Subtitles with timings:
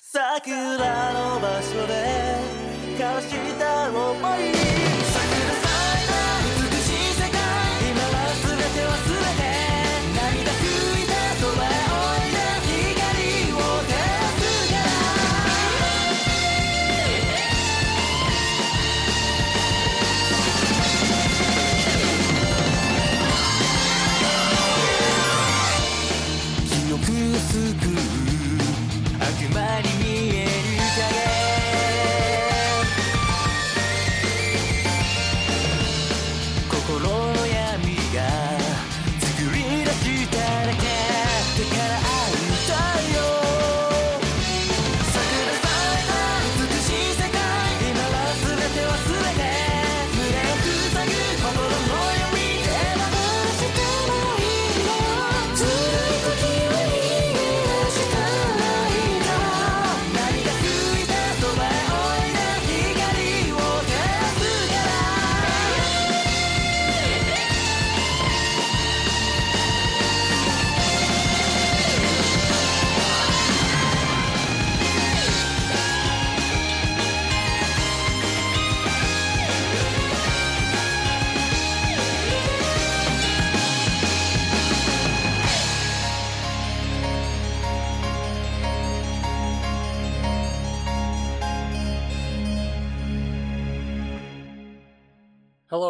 [0.00, 2.36] 桜の場所で
[2.92, 4.27] 交わした想い桜咲い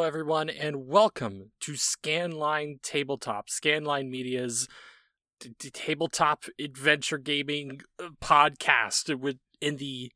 [0.08, 4.66] everyone, and welcome to Scanline Tabletop, Scanline Media's
[5.38, 9.14] t- t- tabletop adventure gaming uh, podcast.
[9.20, 10.10] With in the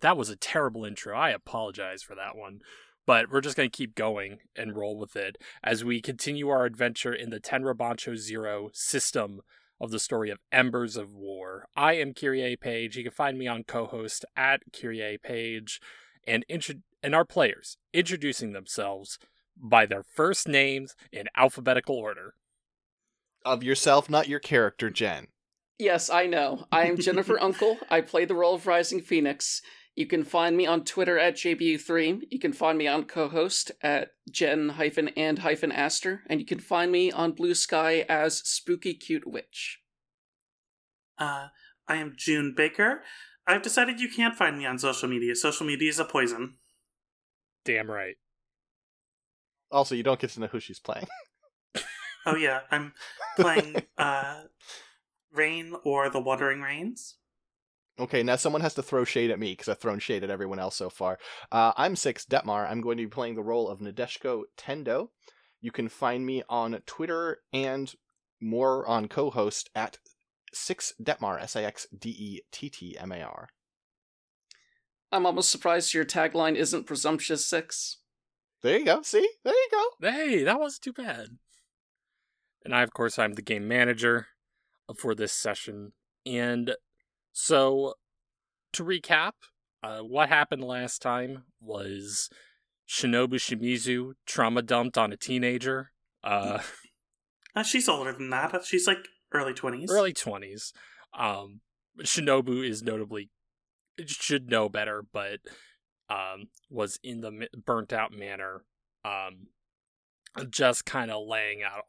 [0.00, 1.16] that was a terrible intro.
[1.16, 2.60] I apologize for that one,
[3.04, 6.64] but we're just going to keep going and roll with it as we continue our
[6.64, 9.40] adventure in the Tenra Bansho Zero system
[9.80, 11.66] of the story of Embers of War.
[11.74, 12.96] I am Kyrie Page.
[12.96, 15.80] You can find me on Cohost at Kyrie Page,
[16.28, 19.18] and intro- and our players introducing themselves
[19.56, 22.34] by their first names in alphabetical order.
[23.44, 25.28] Of yourself, not your character, Jen.
[25.78, 26.66] Yes, I know.
[26.70, 27.78] I am Jennifer Unkle.
[27.90, 29.62] I play the role of Rising Phoenix.
[29.94, 32.22] You can find me on Twitter at JBU3.
[32.30, 36.60] You can find me on Cohost at Jen hyphen and hyphen Aster, and you can
[36.60, 39.80] find me on Bluesky as Spooky Cute Witch.
[41.18, 41.48] Uh,
[41.86, 43.02] I am June Baker.
[43.46, 45.34] I've decided you can't find me on social media.
[45.34, 46.54] Social media is a poison.
[47.64, 48.16] Damn right.
[49.72, 51.06] Also, you don't get to know who she's playing.
[52.24, 52.92] Oh yeah, I'm
[53.36, 54.42] playing uh,
[55.32, 57.16] Rain or the Wandering Rains.
[57.98, 60.58] Okay, now someone has to throw shade at me because I've thrown shade at everyone
[60.58, 61.18] else so far.
[61.50, 62.70] Uh, I'm Six Dettmar.
[62.70, 65.08] I'm going to be playing the role of Nadeshiko Tendou.
[65.60, 67.92] You can find me on Twitter and
[68.40, 69.98] more on Cohost at
[70.54, 71.40] Six Dettmar.
[71.40, 73.48] S I X D E T T M A R.
[75.10, 77.98] I'm almost surprised your tagline isn't Presumptuous Six.
[78.62, 79.02] There you go.
[79.02, 80.10] See, there you go.
[80.10, 81.38] Hey, that wasn't too bad.
[82.64, 84.28] And I, of course, I'm the game manager
[84.96, 85.92] for this session.
[86.24, 86.76] And
[87.32, 87.94] so,
[88.74, 89.32] to recap,
[89.82, 92.30] uh, what happened last time was
[92.88, 95.90] Shinobu Shimizu trauma dumped on a teenager.
[96.22, 96.60] Uh,
[97.54, 98.64] Uh, she's older than that.
[98.64, 99.90] She's like early 20s.
[99.90, 100.72] early 20s.
[101.12, 101.60] Um,
[102.00, 103.28] Shinobu is notably
[104.06, 105.40] should know better, but
[106.12, 108.64] um, was in the burnt out manner,
[109.04, 109.46] um,
[110.50, 111.84] just kind of laying out,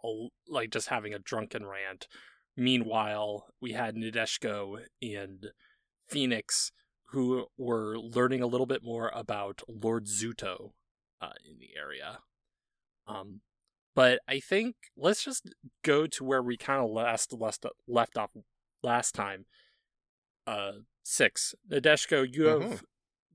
[0.48, 2.08] like just having a drunken rant.
[2.56, 5.48] Meanwhile, we had Nadeshiko and
[6.08, 6.72] Phoenix
[7.10, 10.72] who were learning a little bit more about Lord Zuto
[11.22, 12.20] uh, in the area.
[13.08, 13.42] Um,
[13.96, 15.50] but I think let's just
[15.84, 18.32] go to where we kind of last left left off
[18.82, 19.46] last time.
[20.48, 20.72] Uh,
[21.04, 21.54] six.
[21.70, 22.82] Nadeshiko, you have Mhm.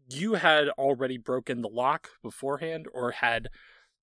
[0.09, 3.49] You had already broken the lock beforehand, or had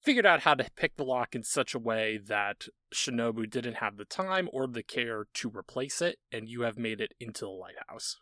[0.01, 3.97] figured out how to pick the lock in such a way that Shinobu didn't have
[3.97, 7.49] the time or the care to replace it, and you have made it into the
[7.49, 8.17] lighthouse.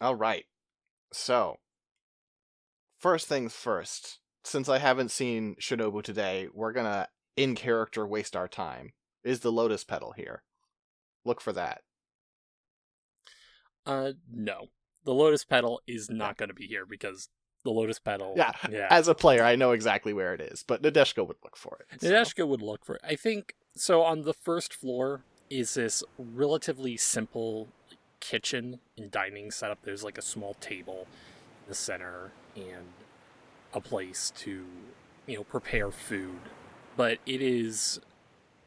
[0.00, 0.44] All right.
[1.12, 1.56] So,
[2.98, 4.20] first things first.
[4.44, 8.92] Since I haven't seen Shinobu today, we're gonna in character waste our time.
[9.24, 10.42] Is the lotus petal here?
[11.24, 11.82] Look for that.
[13.86, 14.68] Uh, no,
[15.04, 17.28] the lotus petal is not going to be here because
[17.64, 18.34] the lotus petal.
[18.36, 18.88] Yeah, yeah.
[18.90, 22.00] As a player, I know exactly where it is, but Nadeshiko would look for it.
[22.00, 23.02] so- Nadeshiko would look for it.
[23.04, 24.02] I think so.
[24.02, 27.68] On the first floor is this relatively simple
[28.20, 29.78] kitchen and dining setup.
[29.82, 31.06] There's like a small table
[31.64, 32.88] in the center and
[33.74, 34.64] a place to,
[35.26, 36.38] you know, prepare food.
[36.96, 38.00] But it is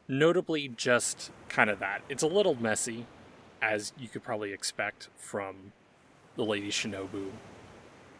[0.08, 2.02] notably just kind of that.
[2.08, 3.06] It's a little messy,
[3.60, 5.72] as you could probably expect from
[6.36, 7.30] the Lady Shinobu,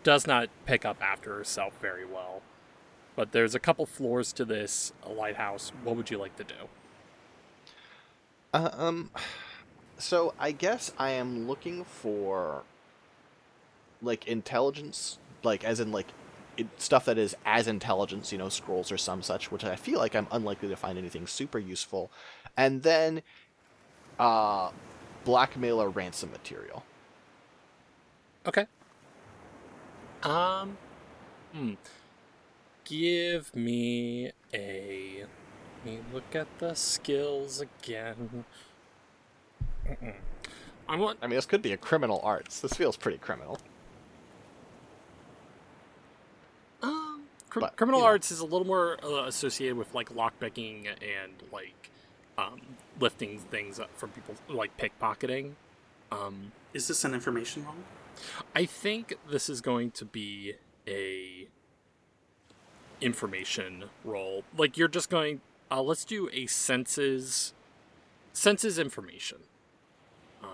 [0.02, 2.42] does not pick up after herself very well.
[3.14, 5.72] But there's a couple floors to this lighthouse.
[5.82, 6.54] What would you like to do?
[8.52, 9.10] Uh, um,
[9.98, 12.62] so I guess I am looking for
[14.02, 16.08] like intelligence, like as in like
[16.56, 19.98] it, stuff that is as intelligence, you know, scrolls or some such, which I feel
[19.98, 22.10] like I'm unlikely to find anything super useful,
[22.56, 23.22] and then
[24.19, 24.70] uh,
[25.24, 26.84] blackmail or ransom material.
[28.46, 28.66] Okay.
[30.22, 30.76] Um,
[31.52, 31.75] hmm.
[32.84, 35.25] Give me a.
[35.84, 38.44] Let me look at the skills again.
[39.88, 40.14] Mm-mm.
[40.88, 41.19] I want.
[41.22, 42.60] I mean, this could be a criminal arts.
[42.60, 43.58] This feels pretty criminal.
[46.82, 48.10] Um, cr- But, criminal you know.
[48.10, 51.90] arts is a little more uh, associated with like lockpicking and like
[52.38, 52.60] um,
[53.00, 55.52] lifting things up from people, like pickpocketing.
[56.12, 57.75] Um, Is this an information roll?
[58.54, 60.54] I think this is going to be
[60.86, 61.48] a
[63.00, 64.44] information role.
[64.56, 65.40] Like you're just going.
[65.70, 67.52] Uh, let's do a senses
[68.32, 69.38] senses information.
[70.42, 70.48] Um,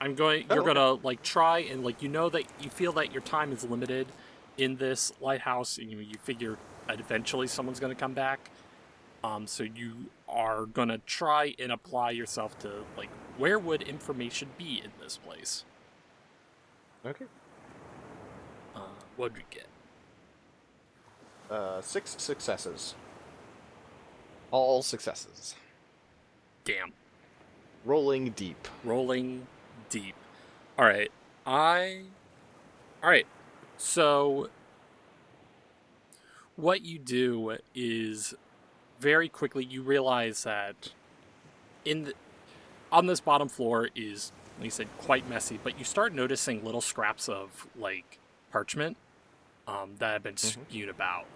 [0.00, 0.46] I'm going.
[0.50, 0.74] Oh, You're okay.
[0.74, 4.06] gonna like try and like you know that you feel that your time is limited
[4.56, 6.58] in this lighthouse, and you you figure
[6.88, 8.50] eventually someone's gonna come back.
[9.22, 13.08] Um, so you are gonna try and apply yourself to like
[13.38, 15.64] where would information be in this place?
[17.06, 17.26] Okay.
[18.74, 18.80] Uh,
[19.16, 19.66] what'd we get?
[21.50, 22.94] Uh, six successes.
[24.50, 25.54] All successes.
[26.64, 26.92] Damn.
[27.84, 28.68] Rolling deep.
[28.82, 29.46] Rolling
[29.90, 30.14] deep.
[30.78, 31.10] All right.
[31.46, 32.04] I.
[33.02, 33.26] All right.
[33.76, 34.48] So,
[36.56, 38.34] what you do is
[38.98, 40.90] very quickly you realize that
[41.84, 42.14] in the,
[42.90, 45.58] on this bottom floor is, like you said, quite messy.
[45.62, 48.18] But you start noticing little scraps of like
[48.50, 48.96] parchment
[49.66, 50.68] um, that have been Mhm.
[50.68, 51.26] spewed about,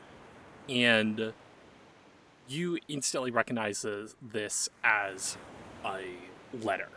[0.69, 1.33] and
[2.47, 5.37] you instantly recognize this- this as
[5.85, 6.17] a
[6.53, 6.91] letter,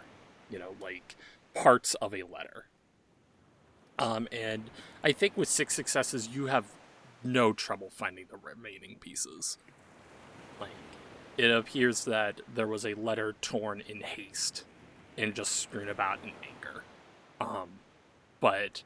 [0.49, 1.15] you know, like
[1.53, 2.65] parts of a letter.
[3.99, 4.69] Um, and
[5.03, 6.65] I think with six successes, you have
[7.23, 9.57] no trouble finding the remaining pieces.
[10.59, 10.71] Like,
[11.37, 14.63] it appears that there was a letter torn in haste
[15.17, 16.83] and just strewn about in anger.
[17.39, 17.69] Um,
[18.39, 18.83] but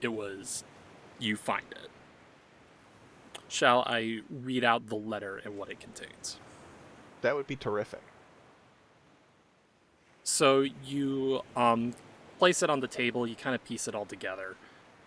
[0.00, 0.64] it was,
[1.18, 1.90] you find it.
[3.48, 6.38] Shall I read out the letter and what it contains?
[7.20, 8.02] That would be terrific.
[10.24, 11.94] So you um,
[12.38, 14.56] place it on the table, you kind of piece it all together,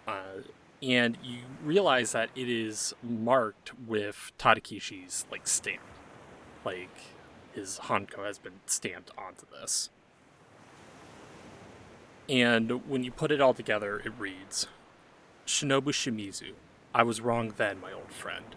[0.07, 0.43] uh,
[0.81, 5.81] and you realize that it is marked with Tadakichi's like stamp,
[6.63, 6.89] like
[7.53, 9.89] his Hanko has been stamped onto this.
[12.29, 14.67] And when you put it all together, it reads
[15.47, 16.53] Shinobu Shimizu,
[16.93, 18.55] I was wrong then, my old friend.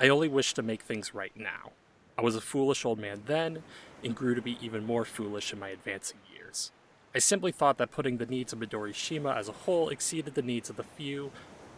[0.00, 1.72] I only wish to make things right now.
[2.16, 3.62] I was a foolish old man then,
[4.02, 6.72] and grew to be even more foolish in my advancing years.
[7.14, 10.70] I simply thought that putting the needs of Midorishima as a whole exceeded the needs
[10.70, 11.30] of the few,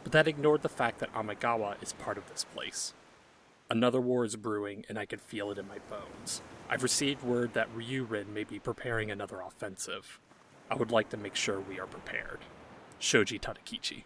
[0.05, 2.95] but that ignored the fact that Amagawa is part of this place.
[3.69, 6.41] Another war is brewing, and I can feel it in my bones.
[6.69, 10.21] I've received word that Ryurin may be preparing another offensive.
[10.73, 12.39] I would like to make sure we are prepared.
[12.99, 14.05] Shoji Tadakichi.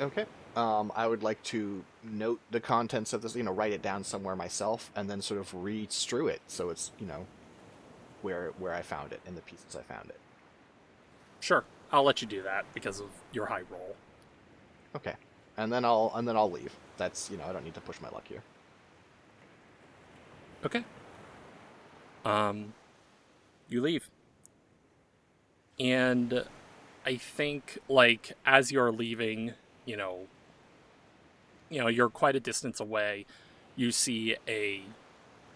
[0.00, 0.26] Okay.
[0.56, 4.02] Um, I would like to note the contents of this, you know, write it down
[4.02, 7.26] somewhere myself, and then sort of re-strew it so it's, you know,
[8.22, 10.18] where where I found it and the pieces I found it.
[11.38, 13.94] Sure, I'll let you do that because of your high roll.
[14.96, 15.14] Okay.
[15.56, 16.74] And then I'll and then I'll leave.
[16.96, 18.42] That's you know I don't need to push my luck here.
[20.64, 20.82] Okay.
[22.24, 22.74] Um,
[23.68, 24.10] you leave.
[25.78, 26.44] And
[27.06, 29.54] I think, like, as you're leaving,
[29.86, 30.26] you know,
[31.70, 33.24] you know, you're quite a distance away.
[33.76, 34.82] You see a,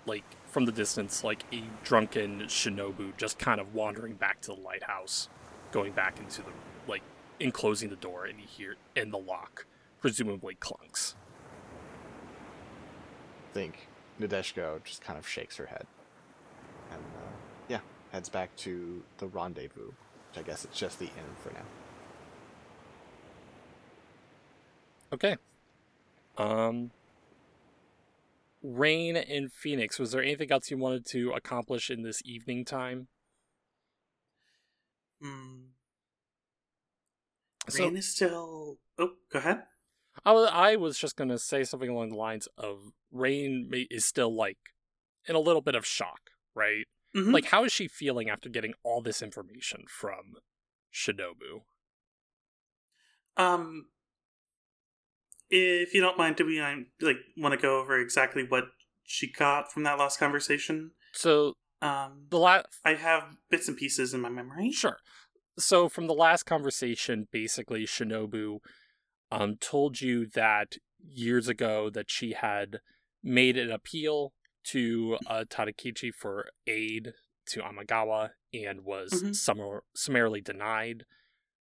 [0.06, 4.61] like, from the distance, like a drunken shinobu just kind of wandering back to the
[4.61, 5.28] lighthouse,
[5.73, 6.52] going back into the,
[6.88, 7.02] like,
[7.40, 9.66] enclosing the door, and you hear, and the lock
[10.00, 11.14] presumably clunks.
[13.50, 13.88] I think
[14.21, 15.87] Nadeshiko just kind of shakes her head,
[16.94, 17.32] and uh,
[17.68, 17.80] yeah,
[18.12, 19.88] heads back to the rendezvous.
[19.88, 21.64] Which I guess it's just the inn for now.
[25.12, 25.36] Okay.
[26.36, 26.90] Um
[28.62, 33.08] Rain in Phoenix, was there anything else you wanted to accomplish in this evening time?
[35.20, 35.64] Hmm.
[37.68, 38.78] So Rain is still.
[38.98, 39.64] Oh, go ahead.
[40.24, 44.04] I was, I was just going to say something along the lines of Rain is
[44.04, 44.58] still like
[45.26, 46.84] in a little bit of shock right?
[47.14, 47.32] Mhm.
[47.32, 50.34] Like, how is she feeling after getting all this information from
[50.92, 51.64] Shinobu?
[53.37, 53.88] Um,
[55.50, 58.64] if you don't mind, do we um, like want to go over exactly what
[59.04, 60.92] she got from that last conversation?
[61.12, 64.73] So Um, the last I have bits and pieces in my memory.
[64.73, 64.99] Sure.
[65.58, 68.58] So from the last conversation, basically Shinobu
[69.30, 72.80] um told you that years ago that she had
[73.23, 74.32] made an appeal
[74.64, 77.14] to uh, Tadakichi for aid
[77.47, 79.30] to Amagawa and was Mhm.
[79.30, 81.04] summar- summarily denied.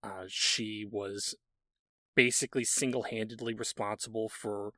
[0.02, 1.34] Uh, she was
[2.14, 4.72] basically single-handedly responsible for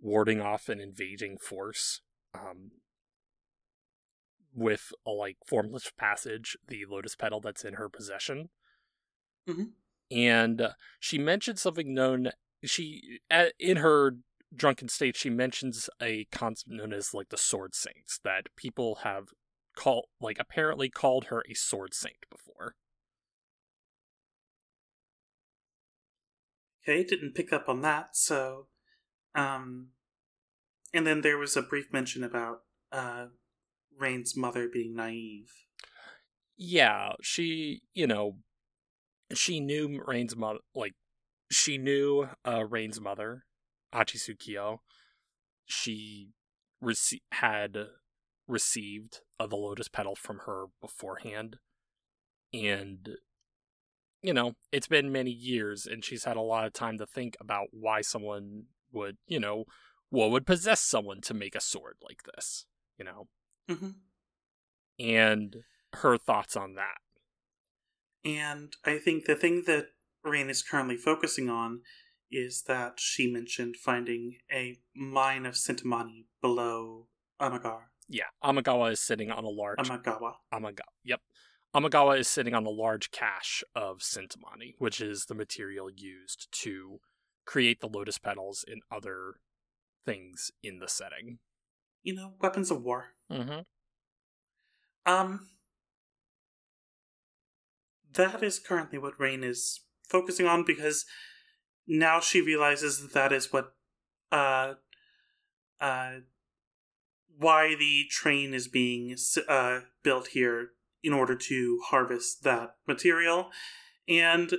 [0.00, 2.00] warding off an invading force
[2.34, 2.72] um,
[4.54, 8.50] with a like formless passage, the lotus petal that's in her possession.
[9.46, 9.72] Mhm.
[10.10, 12.30] And uh, she mentioned something known.
[12.64, 14.16] She at, in her
[14.54, 19.28] drunken state, she mentions a concept known as like the sword saints that people have
[19.76, 22.74] called like apparently called her a sword saint before.
[26.82, 28.16] Okay, didn't pick up on that.
[28.16, 28.66] So,
[29.34, 29.88] um,
[30.92, 33.26] and then there was a brief mention about uh,
[33.98, 35.52] Rain's mother being naive.
[36.56, 38.38] Yeah, she, you know,
[39.32, 40.94] she knew Rain's mother, like,
[41.50, 43.44] she knew uh, Rain's mother,
[43.94, 44.78] Achisukio.
[45.64, 46.30] She
[46.82, 47.76] rece- had
[48.46, 51.58] received uh, the lotus petal from her beforehand.
[52.52, 53.10] And,
[54.22, 57.36] you know, it's been many years, and she's had a lot of time to think
[57.40, 59.64] about why someone would, you know,
[60.10, 62.66] what would possess someone to make a sword like this,
[62.98, 63.28] you know?
[63.68, 63.90] hmm
[64.98, 65.56] And
[65.94, 66.98] her thoughts on that.
[68.24, 69.86] And I think the thing that
[70.24, 71.80] Rain is currently focusing on
[72.30, 77.06] is that she mentioned finding a mine of Sintamani below
[77.40, 77.82] Amagar.
[78.08, 80.34] Yeah, Amagawa is sitting on a large Amagawa.
[80.52, 80.80] Amagawa.
[81.04, 81.20] Yep.
[81.74, 87.00] Amagawa is sitting on a large cache of Sintamani, which is the material used to
[87.46, 89.34] create the lotus petals and other
[90.04, 91.38] things in the setting.
[92.02, 93.10] You know, weapons of war.
[93.30, 93.60] Mm-hmm.
[95.06, 95.48] Um,
[98.14, 101.04] that is currently what Rain is focusing on because
[101.90, 103.74] now she realizes that that is what,
[104.30, 104.74] uh,
[105.80, 106.12] uh,
[107.36, 109.16] why the train is being
[109.48, 110.68] uh, built here
[111.02, 113.50] in order to harvest that material.
[114.08, 114.52] And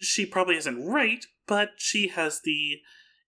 [0.00, 2.78] she probably isn't right, but she has the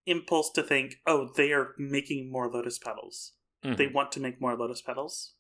[0.06, 3.32] impulse to think, oh, they are making more lotus petals.
[3.76, 5.34] They want to make more lotus petals.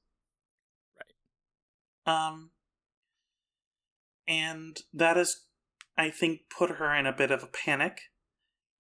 [2.06, 2.12] Right.
[2.12, 2.50] Um
[4.26, 5.46] and that has
[6.00, 8.00] I think put her in a bit of a panic.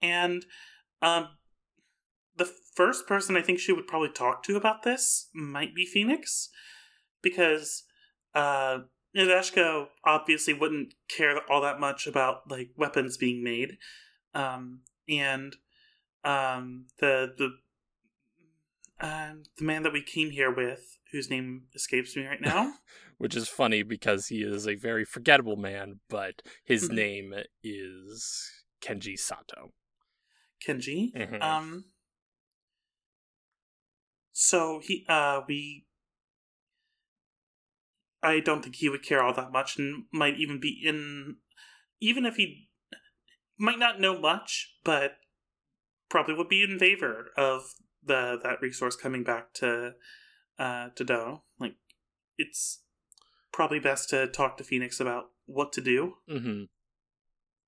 [0.00, 0.46] And
[1.02, 1.28] um
[2.36, 6.48] the first person I think she would probably talk to about this might be Phoenix
[7.22, 7.84] because
[8.34, 8.78] uh
[9.14, 13.76] Nadeshiko obviously wouldn't care all that much about like weapons being made.
[14.34, 15.56] Um and
[16.24, 17.50] um the the
[19.02, 22.74] um, the man that we came here with, whose name escapes me right now.
[23.20, 26.94] Which is funny because he is a very forgettable man, but his Mhm.
[26.94, 29.74] name is Kenji Sato.
[30.66, 31.12] Kenji.
[31.12, 31.42] Mhm.
[31.42, 31.92] Um.
[34.32, 35.86] So he, uh, we.
[38.22, 41.42] I don't think he would care all that much, and might even be in.
[42.00, 42.70] Even if he
[43.58, 45.18] might not know much, but
[46.08, 49.96] probably would be in favor of the that resource coming back to
[50.58, 51.42] uh to Do.
[51.58, 51.76] Like
[52.38, 52.82] it's
[53.52, 56.14] probably best to talk to Phoenix about what to do.
[56.28, 56.64] Mm-hmm.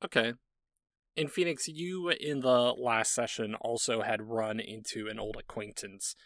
[0.04, 0.34] Okay.
[1.16, 6.16] In Phoenix, you in the last session also had run into an old acquaintance,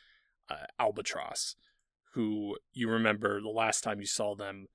[0.49, 1.57] uh, Albatross,
[2.15, 4.67] who you remember the last time you saw them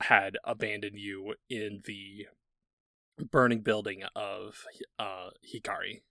[0.00, 2.26] had abandoned you in the
[3.30, 4.64] burning building of
[4.98, 6.02] uh, Hikari.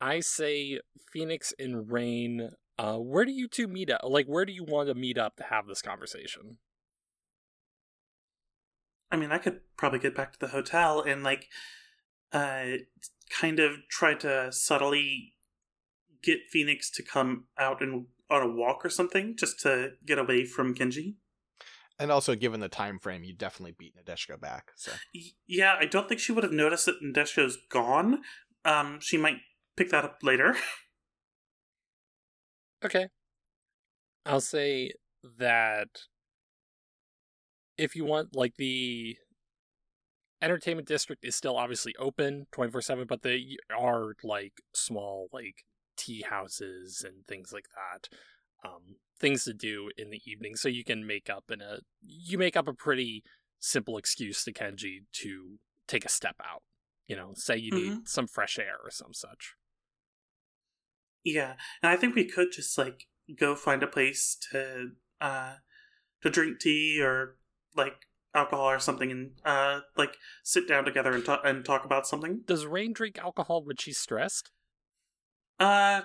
[0.00, 0.80] I say
[1.12, 2.50] Phoenix and Rain.
[2.78, 4.00] Uh, where do you two meet up?
[4.04, 6.58] Like, where do you want to meet up to have this conversation?
[9.10, 11.48] I mean, I could probably get back to the hotel and like
[12.32, 12.64] uh
[13.30, 15.34] kind of try to subtly
[16.22, 20.44] get Phoenix to come out and on a walk or something just to get away
[20.44, 21.14] from Kenji.
[21.98, 24.72] And also, given the time frame, you definitely beat Nadeshiko back.
[24.74, 24.92] So
[25.46, 28.22] Yeah, I don't think she would have noticed that Nadeshiko's gone.
[28.64, 29.38] Um, she might
[29.76, 30.56] pick that up later.
[32.82, 33.08] Okay.
[34.24, 34.92] I'll say
[35.38, 35.88] that
[37.80, 39.16] if you want, like, the
[40.42, 43.38] entertainment district is still obviously open 24 7, but there
[43.76, 45.64] are, like, small, like,
[45.96, 48.08] tea houses and things like that.
[48.62, 52.36] Um, things to do in the evening, so you can make up in a you
[52.36, 53.22] make up a pretty
[53.58, 56.62] simple excuse to Kenji to take a step out.
[57.06, 59.54] You know, say you need some fresh air or some such.
[61.24, 63.06] Yeah, and I think we could just like
[63.38, 65.54] go find a place to uh
[66.22, 67.36] to drink tea or
[67.76, 72.06] like alcohol or something and uh like sit down together and talk and talk about
[72.06, 72.40] something.
[72.46, 74.50] Does Rain drink alcohol when she's stressed?
[75.58, 76.02] Uh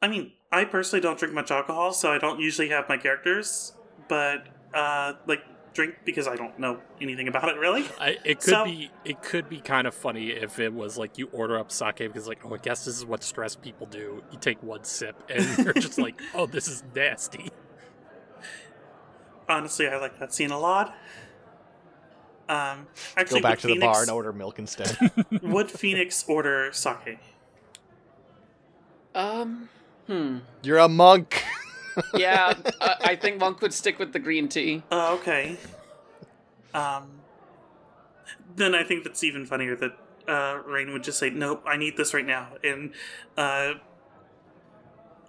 [0.00, 3.72] I mean, I personally don't drink much alcohol, so I don't usually have my characters,
[4.08, 5.40] but uh like
[5.74, 7.84] drink because I don't know anything about it really.
[8.00, 11.18] I, it could So- be it could be kind of funny if it was like
[11.18, 14.22] you order up sake because like oh I guess this is what stressed people do.
[14.32, 17.50] You take one sip and you're just like oh this is nasty.
[19.48, 20.96] Honestly, I like that scene a lot.
[22.48, 22.86] Um
[23.16, 24.96] actually Go back would to the bar and order milk instead.
[25.42, 27.18] Would Phoenix order sake?
[29.14, 29.68] Um,
[30.06, 30.38] hmm.
[30.62, 31.44] You're a monk.
[32.14, 34.84] Yeah, I, I think Monk would stick with the green tea.
[34.92, 35.56] Oh, okay.
[36.72, 37.10] Um,
[38.54, 39.96] then I think that's even funnier that
[40.28, 42.92] uh, Rain would just say, "Nope, I need this right now," and
[43.36, 43.72] uh,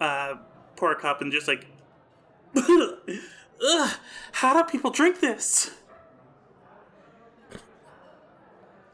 [0.00, 0.34] uh,
[0.76, 1.66] pour a cup and just like,
[3.62, 3.90] Ugh,
[4.32, 5.70] how do people drink this?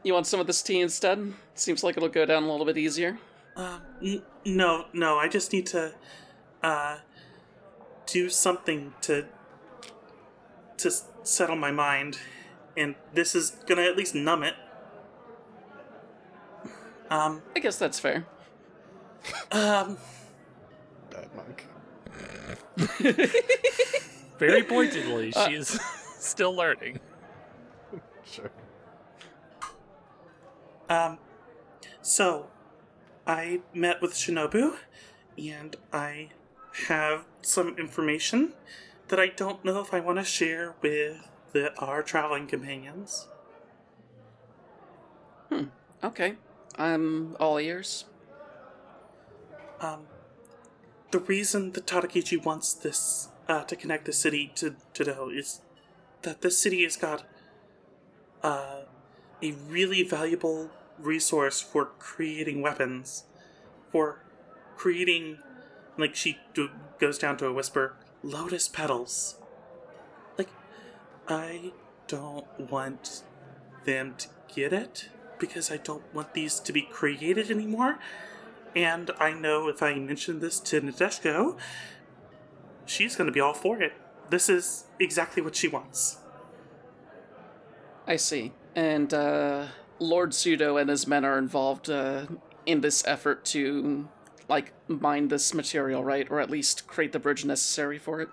[0.03, 1.33] You want some of this tea instead?
[1.55, 3.17] Seems like it'll go down a little bit easier.
[3.55, 5.93] Uh, n- no, no, I just need to
[6.63, 6.97] uh,
[8.05, 9.25] do something to
[10.77, 12.19] to s- settle my mind,
[12.77, 14.53] and this is gonna at least numb it.
[17.09, 18.25] Um, I guess that's fair.
[19.51, 19.97] um,
[21.09, 21.65] Bad monk.
[24.39, 25.79] Very pointedly, Uh, she is
[26.19, 26.99] still learning.
[28.25, 28.51] Sure.
[30.89, 31.17] um,
[32.01, 32.47] so
[33.25, 34.75] I met with Shinobu,
[35.37, 36.29] and I
[36.87, 38.53] have some information
[39.07, 41.17] that I don't know if I want to share with
[41.53, 43.27] the, our traveling companions.
[45.49, 45.65] Hmm.
[46.03, 46.35] Okay,
[46.75, 48.05] I'm all ears.
[49.79, 50.07] Um,
[51.11, 55.61] the reason that Tadakichi wants this uh, to connect the city to to Do is
[56.23, 57.23] that this city has got
[58.43, 58.81] uh,
[59.41, 63.23] a really valuable resource for creating weapons,
[63.91, 64.23] for
[64.75, 65.39] creating,
[65.97, 69.37] like she do, goes down to a whisper, lotus petals.
[70.37, 70.49] Like,
[71.27, 71.73] I
[72.07, 73.23] don't want
[73.85, 77.99] them to get it because I don't want these to be created anymore.
[78.75, 81.57] And I know if I mention this to Nadeshiko,
[82.89, 83.93] she's going to be all for it.
[84.29, 86.17] This is exactly what she wants.
[88.05, 88.53] I see.
[88.75, 89.67] And uh,
[89.99, 92.27] Lord Zudo and his men are involved uh,
[92.65, 94.07] in this effort to,
[94.47, 96.27] like, mine this material, right?
[96.29, 98.29] Or at least create the bridge necessary for it.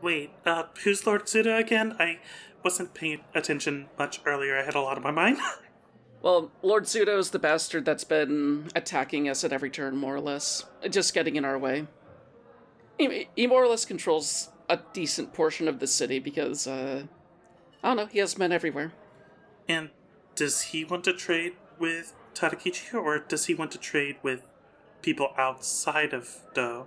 [0.00, 1.94] Wait, uh, who's Lord Suda again?
[1.98, 2.18] I
[2.64, 4.58] wasn't paying attention much earlier.
[4.58, 5.38] I had a lot on my mind.
[6.22, 10.20] Well, Lord Zudo is the bastard that's been attacking us at every turn, more or
[10.20, 10.64] less.
[10.88, 11.88] Just getting in our way.
[12.98, 17.04] He, he more or less controls a decent portion of the city because, uh,
[17.82, 18.92] I don't know, he has men everywhere.
[19.68, 19.90] and
[20.34, 24.48] does he want to trade with Tadakichi, or does he want to trade with
[25.02, 26.86] people outside of Do?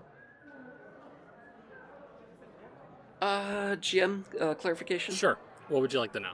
[3.22, 5.14] Uh, GM, uh, clarification?
[5.14, 5.38] Sure.
[5.70, 6.34] What would you like to know?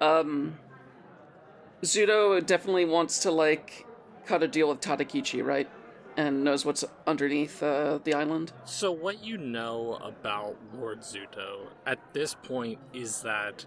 [0.00, 0.58] Um,
[1.82, 3.86] Zudo definitely wants to like
[4.26, 5.68] cut a deal with Tadakichi, right?
[6.16, 8.52] And knows what's underneath uh, the island.
[8.64, 13.66] So, what you know about Lord Zuto at this point is that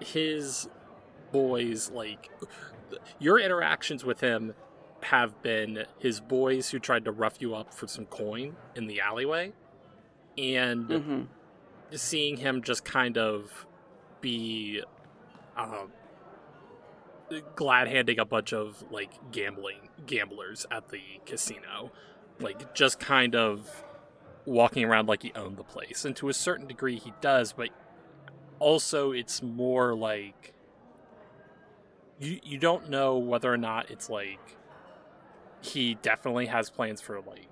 [0.00, 0.68] his
[1.30, 2.28] boys, like,
[3.20, 4.54] your interactions with him
[5.02, 9.00] have been his boys who tried to rough you up for some coin in the
[9.00, 9.52] alleyway,
[10.36, 11.22] and Mm-hmm.
[11.92, 13.64] seeing him just kind of
[14.20, 14.82] be
[15.56, 15.92] um,
[17.54, 21.92] glad handing a bunch of like gambling gamblers at the casino.
[22.38, 23.84] Like just kind of
[24.46, 26.04] walking around like he owned the place.
[26.04, 27.70] And to a certain degree he does but
[28.58, 30.52] also it's more like
[32.18, 34.56] you you don't know whether or not it's like
[35.62, 37.48] he definitely has plans for like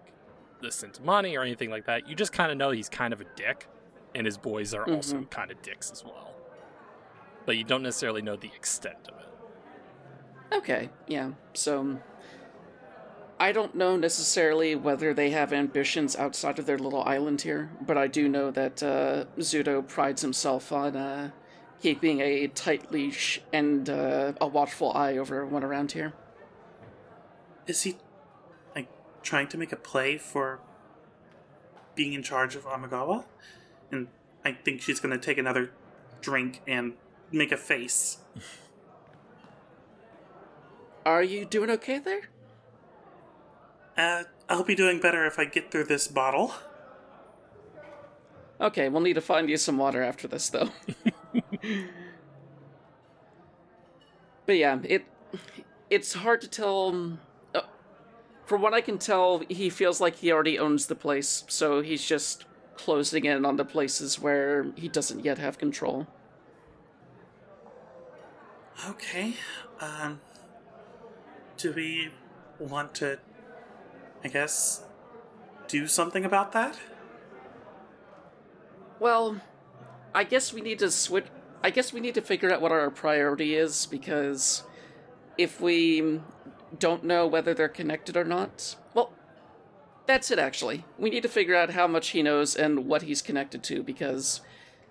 [0.61, 2.09] this into money or anything like that.
[2.09, 3.67] You just kind of know he's kind of a dick
[4.15, 5.27] and his boys are also mm-hmm.
[5.27, 6.35] kind of dicks as well.
[7.47, 9.28] But you don't necessarily know the extent of it
[10.53, 11.33] Okay, yeah.
[11.55, 11.99] So
[13.41, 17.97] I don't know necessarily whether they have ambitions outside of their little island here, but
[17.97, 21.31] I do know that uh, Zudo prides himself on uh,
[21.81, 26.15] keeping a tight leash and uh, a watchful eye over everyone around here.
[27.67, 27.97] Is he
[28.75, 28.89] like
[29.23, 30.61] trying to make a play for
[31.95, 33.25] being in charge of Amagawa,
[33.93, 34.09] and
[34.45, 35.71] I think she's going to take another
[36.21, 36.95] drink and
[37.31, 38.19] make a face.
[41.09, 42.29] Are you doing okay there?
[43.97, 46.53] Uh, I'll be doing better if I get through this bottle.
[48.61, 50.69] Okay, we'll need to find you some water after this, though.
[54.45, 55.07] but yeah, it
[55.89, 56.89] it's hard to tell.
[56.91, 57.21] um,
[57.55, 57.63] uh,
[58.45, 62.05] from what I can tell, he feels like he already owns the place, so he's
[62.05, 62.45] just
[62.77, 66.07] closing in on the places where he doesn't yet have control.
[68.91, 69.33] Okay.
[69.81, 70.21] Um,
[71.59, 72.11] do we
[72.59, 73.19] want to,
[74.25, 74.85] I guess,
[75.67, 76.79] do something about that?
[79.01, 79.41] Well,
[80.15, 81.27] I guess we need to switch.
[81.63, 84.63] I guess we need to figure out what our priority is because
[85.37, 86.21] if we
[86.79, 89.13] don't know whether they're connected or not, well,
[90.07, 90.85] that's it actually.
[90.97, 94.41] We need to figure out how much he knows and what he's connected to because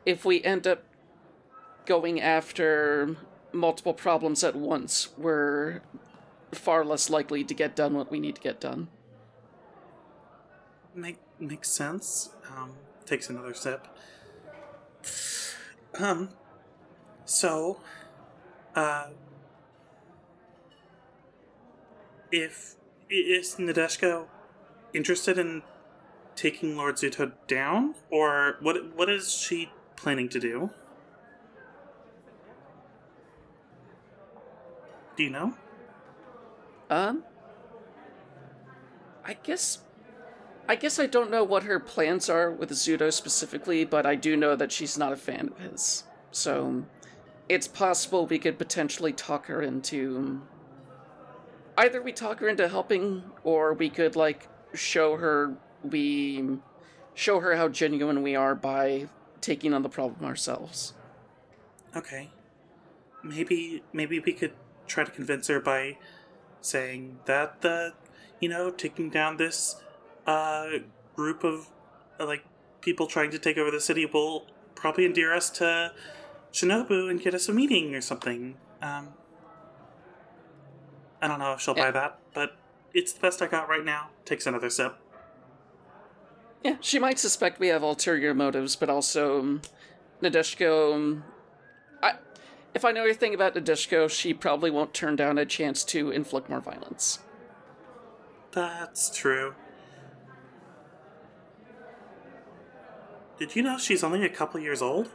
[0.06, 0.84] if we end up
[1.86, 3.15] going after
[3.53, 5.82] multiple problems at once, we're
[6.52, 8.88] far less likely to get done what we need to get done.
[10.96, 12.30] Make makes sense.
[12.50, 12.74] Um,
[13.06, 13.88] takes another sip.
[16.00, 16.30] Um,
[17.26, 17.80] so,
[18.76, 19.08] uh,
[22.32, 22.76] if
[23.10, 24.26] is Nadeshiko
[24.94, 25.64] interested in
[26.36, 28.96] taking Lord Zuto down, or what?
[28.96, 30.70] What is she planning to do?
[35.16, 35.56] Do you know?
[36.89, 37.23] Um,
[39.26, 39.80] I guess.
[40.69, 44.36] I guess I don't know what her plans are with Zudo specifically, but I do
[44.36, 46.04] know that she's not a fan of his.
[46.32, 46.84] So,
[47.47, 50.41] it's possible we could potentially talk her into.
[51.78, 56.60] Either we talk her into helping, or we could, like, show her we.
[57.13, 59.08] show her how genuine we are by
[59.41, 60.93] taking on the problem ourselves.
[61.95, 62.30] Okay.
[63.23, 64.54] Maybe maybe we could
[64.86, 65.97] try to convince her by
[66.62, 67.93] saying that the
[68.39, 69.82] you know taking down this
[70.26, 70.67] uh
[71.15, 71.70] group of
[72.20, 72.43] uh, like
[72.82, 75.91] people trying to take over the city will probably endear us to
[76.54, 78.58] Shinobu and get us a meeting or something.
[78.82, 79.13] Um
[81.22, 82.56] I don't know if she'll buy that, but
[82.93, 84.10] it's the best I got right now.
[84.26, 84.96] Takes another sip.
[86.63, 89.62] Yeah, she might suspect we have ulterior motives, but also um,
[90.22, 90.93] Nadeshiko.
[90.93, 91.24] Um,
[92.78, 96.48] if I know anything about Nadeshiko, she probably won't turn down a chance to inflict
[96.48, 97.18] more violence.
[98.52, 99.56] That's true.
[103.40, 105.10] Did you know she's only a couple years old?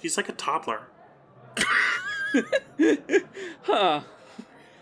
[0.00, 0.88] She's like a toddler.
[3.62, 4.02] Huh.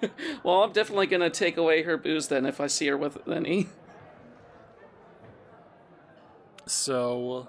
[0.45, 3.69] well, I'm definitely gonna take away her booze then if I see her with any.
[6.67, 7.49] So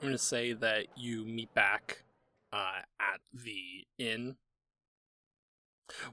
[0.00, 2.04] I'm gonna say that you meet back
[2.54, 4.36] uh, at the inn.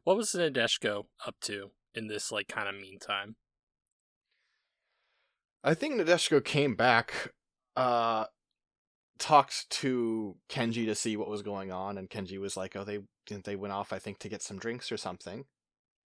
[0.04, 3.38] What was Nadeshiko up to in this like kind of meantime?
[5.64, 7.32] I think Nadeshiko came back,
[7.78, 8.26] uh,
[9.20, 13.00] talked to Kenji to see what was going on, and Kenji was like, "Oh, they
[13.30, 15.46] they went off, I think, to get some drinks or something,"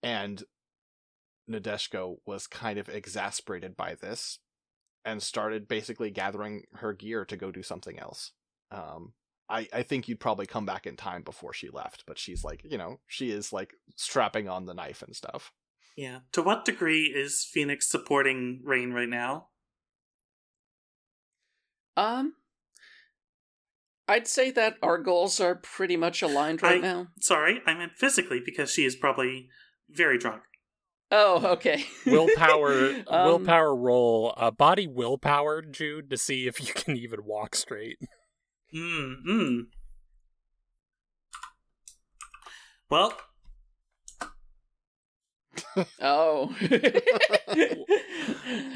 [0.03, 0.43] and
[1.49, 4.37] Nadeshiko was kind of exasperated by this,
[5.05, 8.31] and started basically gathering her gear to go do something else.
[8.71, 9.13] Um,
[9.49, 12.61] I I think you'd probably come back in time before she left, but she's like,
[12.63, 15.51] you know, she is like strapping on the knife and stuff.
[15.97, 16.19] Yeah.
[16.33, 19.47] To what degree is Phoenix supporting Rain right now?
[21.97, 22.35] Um,
[24.07, 27.07] I'd say that our goals are pretty much aligned right I- now.
[27.19, 29.49] Sorry, I meant physically because she is probably
[29.89, 30.43] very drunk.
[31.11, 31.83] Oh, okay.
[32.05, 37.55] Willpower, Um, willpower roll, uh, body willpower, Jude, to see if you can even walk
[37.55, 37.97] straight.
[38.73, 39.61] Mm, mm.
[42.89, 43.13] Well,
[46.01, 46.55] Oh.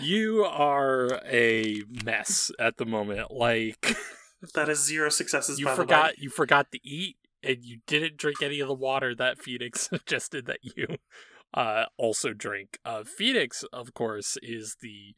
[0.01, 3.31] You are a mess at the moment.
[3.31, 3.95] Like
[4.53, 5.59] that is zero successes.
[5.59, 9.15] you by forgot, you forgot to eat, and you didn't drink any of the water
[9.15, 10.97] that Phoenix suggested that you
[11.55, 12.77] uh, also drink.
[12.85, 15.15] Uh, Phoenix, of course, is the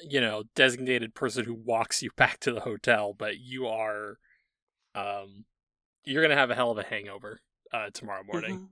[0.00, 4.18] you know designated person who walks you back to the hotel, but you are
[4.94, 5.44] um
[6.04, 7.40] you're gonna have a hell of a hangover
[7.72, 8.58] uh, tomorrow morning.
[8.58, 8.68] Mhm.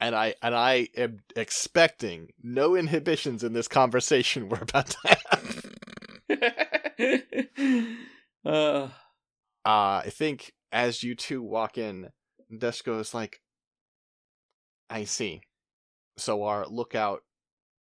[0.00, 5.66] and I and I am expecting no inhibitions in this conversation we're about to have.
[8.44, 8.88] uh,
[9.64, 12.10] Uh, I think as you two walk in,
[12.52, 13.40] Desko is like,
[14.90, 15.42] "I see.
[16.18, 17.22] So our lookout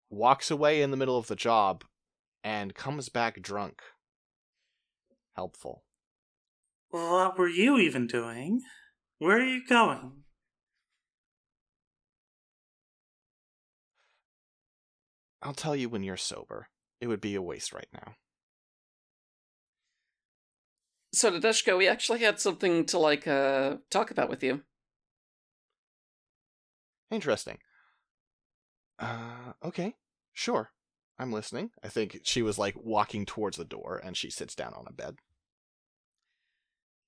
[0.09, 1.85] walks away in the middle of the job
[2.43, 3.81] and comes back drunk.
[5.35, 5.83] Helpful.
[6.89, 8.61] What were you even doing?
[9.19, 10.23] Where are you going?
[15.41, 16.69] I'll tell you when you're sober.
[16.99, 18.15] It would be a waste right now.
[21.13, 24.63] So Nadeshiko, we actually had something to like uh talk about with you.
[27.11, 27.59] Interesting.
[28.99, 29.95] Uh, okay,
[30.33, 30.71] sure.
[31.17, 31.71] I'm listening.
[31.83, 34.93] I think she was like walking towards the door and she sits down on a
[34.93, 35.17] bed.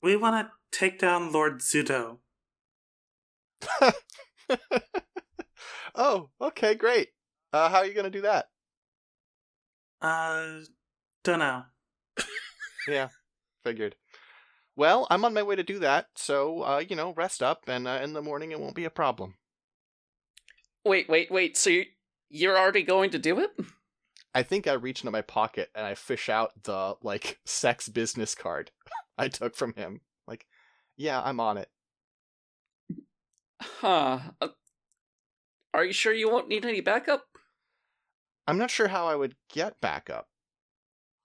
[0.01, 2.19] We want to take down Lord Zudo.
[5.95, 7.09] oh, okay, great.
[7.51, 8.45] Uh, how are you going to do that?
[10.01, 10.59] Uh,
[11.23, 11.65] dunno.
[12.87, 13.09] Yeah,
[13.63, 13.95] figured.
[14.75, 17.87] Well, I'm on my way to do that, so, uh, you know, rest up, and
[17.87, 19.33] uh, in the morning it won't be a problem.
[20.87, 21.57] Wait, wait, wait.
[21.57, 21.85] So you,
[22.29, 23.51] you're already going to do it?
[24.33, 28.35] I think I reach into my pocket and I fish out the, like, sex business
[28.35, 28.71] card
[29.17, 29.99] I took from him.
[30.27, 30.45] Like,
[30.95, 31.69] yeah, I'm on it.
[33.61, 34.19] Huh.
[34.39, 34.47] Uh,
[35.73, 37.25] are you sure you won't need any backup?
[38.47, 40.27] I'm not sure how I would get backup.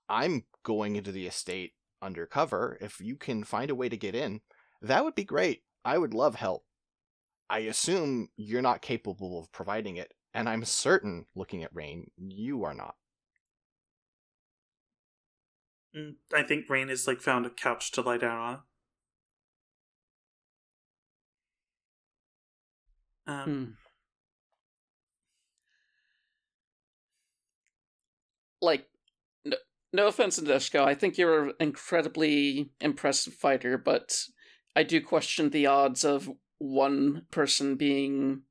[0.09, 2.77] I'm going into the estate undercover.
[2.81, 4.41] If you can find a way to get in,
[4.81, 5.63] that would be great.
[5.85, 6.65] I would love help.
[7.51, 12.65] I assume you're not capable of providing it, and I'm certain, looking at Rain, you
[12.65, 12.95] are not.
[15.97, 18.61] Mm, I think Rain has like found a couch to lie down on.
[23.27, 23.65] Um, Hmm.
[28.61, 28.87] Like,
[29.45, 29.57] no,
[29.93, 30.85] no offense, Nadeshiko.
[30.85, 34.17] I think you're an incredibly impressive fighter, but
[34.77, 36.31] I do question the odds of
[36.63, 38.43] one person being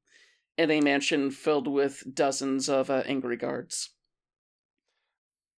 [0.57, 3.91] in a mansion filled with dozens of uh, angry guards.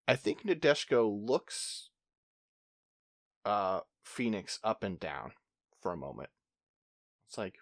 [0.07, 1.89] I think Nadeshiko looks
[3.45, 5.31] uh Phoenix up and down
[5.81, 6.29] for a moment.
[7.27, 7.55] It's like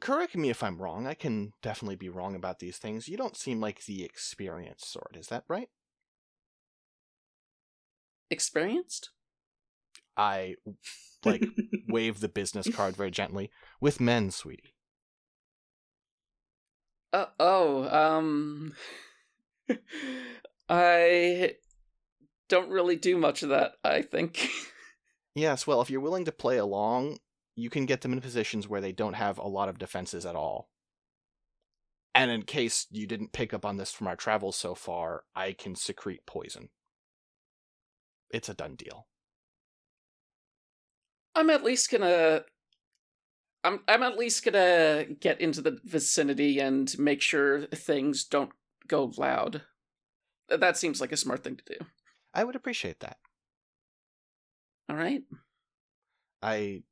[0.00, 1.06] Correct me if I'm wrong.
[1.06, 3.08] I can definitely be wrong about these things.
[3.08, 5.68] You don't seem like the experienced sort, is that right?
[8.30, 9.10] Experienced?
[10.18, 10.56] I
[11.24, 11.44] like
[11.88, 13.50] wave the business card very gently.
[13.80, 14.74] With men, sweetie.
[17.12, 18.74] Uh, oh, um.
[20.68, 21.54] I
[22.48, 24.50] don't really do much of that, I think.
[25.34, 27.18] Yes, well, if you're willing to play along,
[27.54, 30.36] you can get them in positions where they don't have a lot of defenses at
[30.36, 30.68] all.
[32.14, 35.52] And in case you didn't pick up on this from our travels so far, I
[35.52, 36.70] can secrete poison.
[38.30, 39.06] It's a done deal.
[41.38, 42.42] I'm at least gonna.
[43.62, 48.50] I'm I'm at least gonna get into the vicinity and make sure things don't
[48.88, 49.62] go loud.
[50.48, 51.86] That seems like a smart thing to do.
[52.34, 53.18] I would appreciate that.
[54.88, 55.22] All right.
[56.42, 56.82] I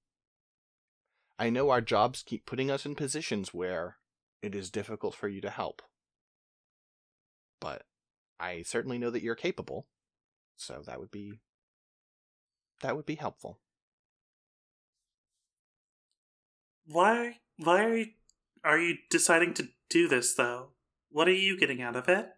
[1.40, 3.96] I know our jobs keep putting us in positions where
[4.42, 5.82] it is difficult for you to help.
[7.60, 7.82] But
[8.38, 9.88] I certainly know that you're capable.
[10.56, 11.40] So that would be
[12.82, 13.58] that would be helpful.
[16.86, 17.36] Why?
[17.58, 18.06] Why are you,
[18.64, 20.70] are you deciding to do this though?
[21.10, 22.28] What are you getting out of it?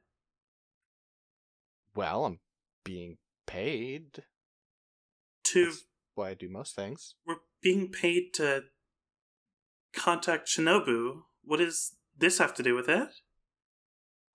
[1.94, 2.38] Well, I'm
[2.84, 4.22] being paid.
[5.44, 5.84] To That's
[6.14, 7.14] why I do most things.
[7.26, 8.64] we're being paid to
[9.94, 11.22] contact Shinobu.
[11.42, 13.08] What does this have to do with it?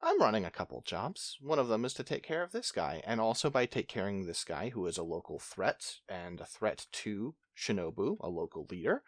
[0.01, 1.37] I'm running a couple jobs.
[1.39, 4.25] One of them is to take care of this guy, and also by take caring
[4.25, 9.03] this guy who is a local threat and a threat to Shinobu, a local leader.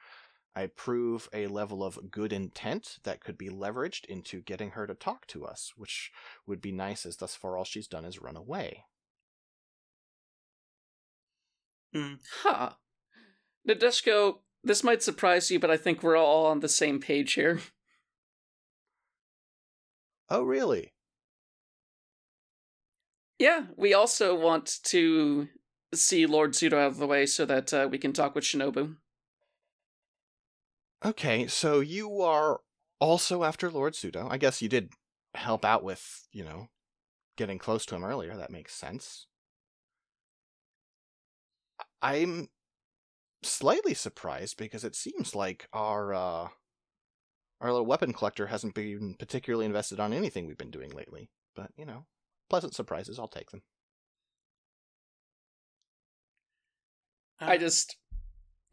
[0.55, 4.93] I prove a level of good intent that could be leveraged into getting her to
[4.93, 6.11] talk to us, which
[6.47, 8.85] would be nice as thus far all she's done is run away.
[11.93, 12.13] Hmm.
[12.43, 12.71] Huh.
[13.67, 17.59] Nadeshiko, this might surprise you, but I think we're all on the same page here.
[20.29, 20.93] Oh, really?
[23.37, 25.49] Yeah, we also want to
[25.93, 28.95] see Lord Zudo out of the way so that uh, we can talk with Shinobu.
[31.03, 32.61] Okay, so you are
[32.99, 34.27] also after Lord Sudo.
[34.29, 34.93] I guess you did
[35.35, 36.69] help out with, you know,
[37.37, 38.35] getting close to him earlier.
[38.37, 39.27] That makes sense.
[42.01, 42.49] I'm
[43.43, 46.49] slightly surprised because it seems like our uh
[47.61, 51.29] our little weapon collector hasn't been particularly invested on anything we've been doing lately.
[51.55, 52.05] But, you know,
[52.49, 53.63] pleasant surprises, I'll take them.
[57.39, 57.97] I Uh, just.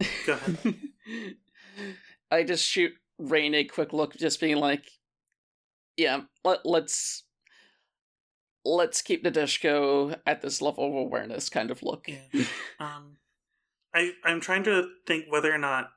[0.27, 0.59] Go ahead.
[2.33, 4.91] I just shoot Rain a quick look, just being like,
[5.97, 7.25] "Yeah, let, let's
[8.65, 12.07] let's keep the Nadeshiko at this level of awareness." Kind of look.
[12.09, 12.45] Yeah.
[12.81, 13.19] um,
[13.95, 15.91] I I'm trying to think whether or not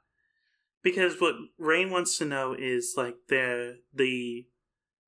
[0.84, 4.46] because what Rain wants to know is like their the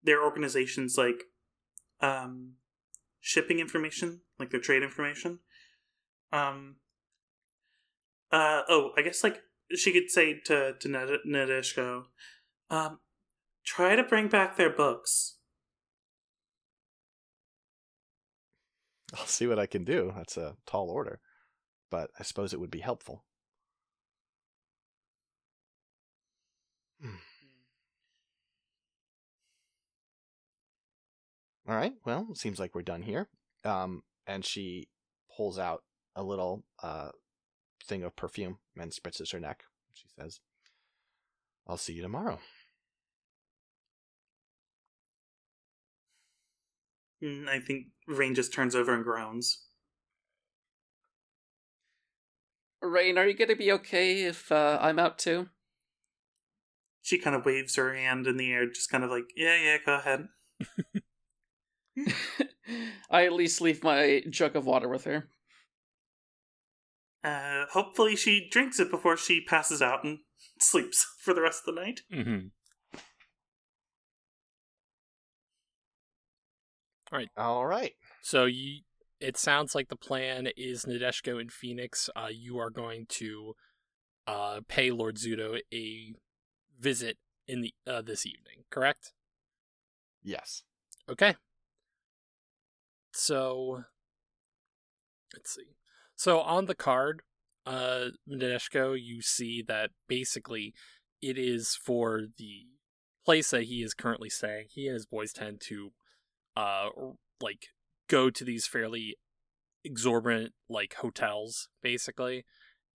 [0.02, 1.26] their organization's like
[2.00, 2.54] um
[3.20, 5.40] shipping information, like their trade information.
[6.32, 6.78] Um.
[8.32, 9.42] Uh oh, I guess like
[9.75, 12.06] she could say to to Nad- Nadeshiko,
[12.69, 12.99] um,
[13.65, 15.38] try to bring back their books.
[19.17, 20.13] I'll see what I can do.
[20.15, 21.19] That's a tall order,
[21.89, 23.23] but I suppose it would be helpful.
[27.01, 27.15] Hmm.
[31.67, 31.93] All right.
[32.06, 33.27] Well, it seems like we're done here.
[33.63, 34.88] Um, and she
[35.36, 35.84] pulls out
[36.15, 37.10] a little uh
[37.88, 39.63] thing of perfume and spritzes her neck.
[39.93, 40.39] She says,
[41.65, 42.39] "I'll see you tomorrow."
[47.23, 49.63] Mm, I think Rain just turns over and groans.
[52.82, 55.50] Rain, are you gonna be okay if uh, I'm out too?
[57.02, 59.78] She kind of waves her hand in the air, just kind of like, yeah, yeah,
[59.84, 60.28] go ahead.
[63.10, 65.30] I at least leave my jug of water with her.
[67.23, 70.19] Uh, hopefully, she drinks it before she passes out and
[70.60, 72.01] sleeps for the rest of the night.
[72.13, 72.47] Mm-hmm.
[77.38, 77.93] All right.
[78.21, 78.82] So you,
[79.19, 82.10] it sounds like the plan is Nadeshiko and Phoenix.
[82.15, 83.56] Uh, you are going to
[84.27, 86.13] uh, pay Lord Zudo a
[86.80, 89.13] visit in the uh, this evening, correct?
[90.21, 90.63] Yes.
[91.10, 91.36] Okay.
[93.13, 93.84] So
[95.34, 95.77] let's see.
[96.17, 97.21] So on the card,
[97.65, 100.73] uh Nadeshiko, you see that basically
[101.21, 102.65] it is for the
[103.23, 104.67] place that he is currently staying.
[104.69, 105.91] He and his boys tend to
[106.58, 106.89] uh
[107.39, 107.67] like
[108.10, 109.15] go to these fairly
[109.86, 112.45] exorbitant like hotels basically.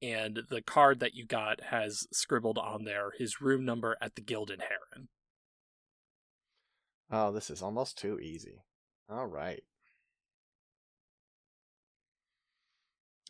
[0.03, 4.21] And the card that you got has scribbled on there his room number at the
[4.21, 5.09] Gilded Heron.
[7.09, 8.65] Oh, this is almost too easy.
[9.09, 9.63] All right.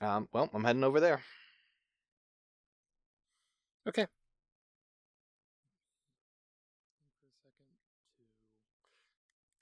[0.02, 1.22] Um, well, I'm heading over there.
[3.88, 4.06] Okay.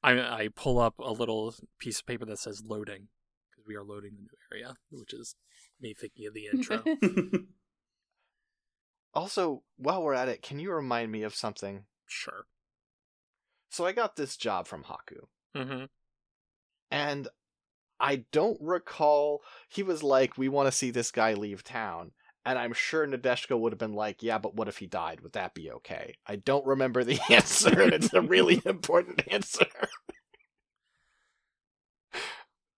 [0.02, 3.08] I I pull up a little piece of paper that says loading
[3.50, 5.34] because we are loading the new area, which is
[5.80, 6.84] me thinking of the intro.
[9.12, 11.84] Also, while we're at it, can you remind me of something?
[12.06, 12.46] sure.
[13.68, 15.26] So I got this job from Haku,
[15.56, 15.86] Mm-hmm.
[16.92, 17.28] and
[18.00, 22.12] I don't recall he was like, "We want to see this guy leave town."
[22.44, 25.20] And I'm sure Nadeshiko would have been like, "Yeah, but what if he died?
[25.20, 29.66] Would that be okay?" I don't remember the answer, and it's a really important answer.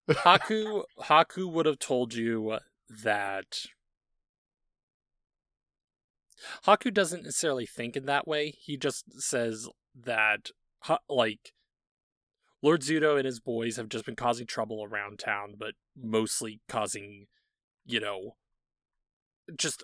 [0.08, 2.58] Haku Haku would have told you
[3.02, 3.66] that
[6.66, 8.50] Haku doesn't necessarily think in that way.
[8.50, 10.50] He just says that
[11.08, 11.52] like
[12.62, 17.26] Lord Zudo and his boys have just been causing trouble around town, but mostly causing,
[17.84, 18.36] you know,
[19.56, 19.82] just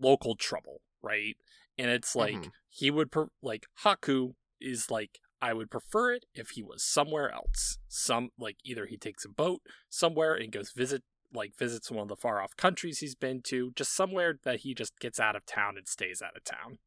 [0.00, 1.36] local trouble, right?
[1.78, 2.52] And it's like Mhm.
[2.68, 3.12] he would
[3.42, 7.78] like Haku is like I would prefer it if he was somewhere else.
[7.88, 12.08] Some like either he takes a boat somewhere and goes visit like visits one of
[12.08, 15.44] the far off countries he's been to, just somewhere that he just gets out of
[15.46, 16.78] town and stays out of town.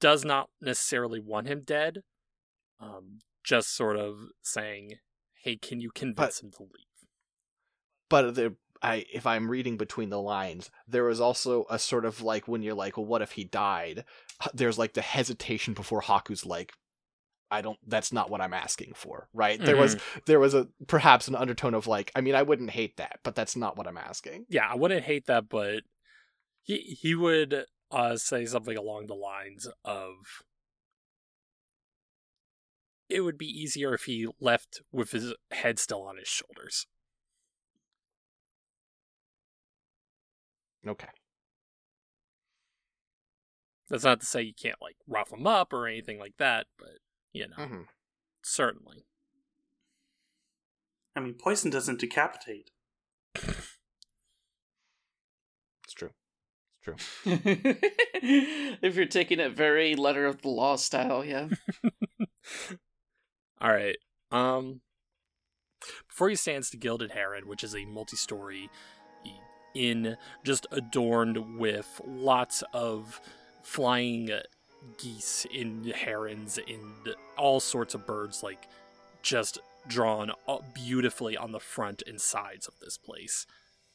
[0.00, 2.02] Does not necessarily want him dead.
[2.78, 4.94] Um just sort of saying,
[5.42, 6.94] "Hey, can you convince him to leave?"
[8.08, 12.20] but the I if I'm reading between the lines, there was also a sort of
[12.22, 14.04] like when you're like, well, what if he died?
[14.52, 16.74] There's like the hesitation before Haku's like,
[17.50, 17.78] I don't.
[17.86, 19.58] That's not what I'm asking for, right?
[19.60, 22.96] There was there was a perhaps an undertone of like, I mean, I wouldn't hate
[22.98, 24.46] that, but that's not what I'm asking.
[24.48, 25.82] yeah, I wouldn't hate that, but
[26.62, 30.10] he he would uh, say something along the lines of
[33.14, 36.88] it would be easier if he left with his head still on his shoulders.
[40.84, 41.08] Okay.
[43.88, 46.98] That's not to say you can't like rough him up or anything like that, but
[47.32, 47.82] you know, hmm
[48.42, 49.06] certainly.
[51.16, 52.72] I mean, poison doesn't decapitate.
[53.36, 53.54] It's
[55.94, 56.10] true.
[56.82, 57.32] It's true.
[58.82, 61.48] if you're taking it very letter of the law style, yeah.
[63.64, 63.96] All right.
[64.30, 64.82] Um
[66.08, 68.70] before you stands the Gilded Heron, which is a multi-story
[69.74, 73.20] inn just adorned with lots of
[73.62, 74.30] flying
[74.98, 78.68] geese and herons and all sorts of birds like
[79.22, 79.58] just
[79.88, 80.30] drawn
[80.74, 83.46] beautifully on the front and sides of this place.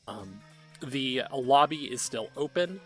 [0.07, 0.41] Um,
[0.81, 2.79] the lobby is still open.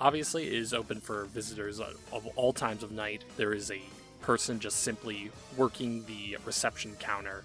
[0.00, 3.24] Obviously, it is open for visitors of all times of night.
[3.36, 3.80] There is a
[4.20, 7.44] person just simply working the reception counter.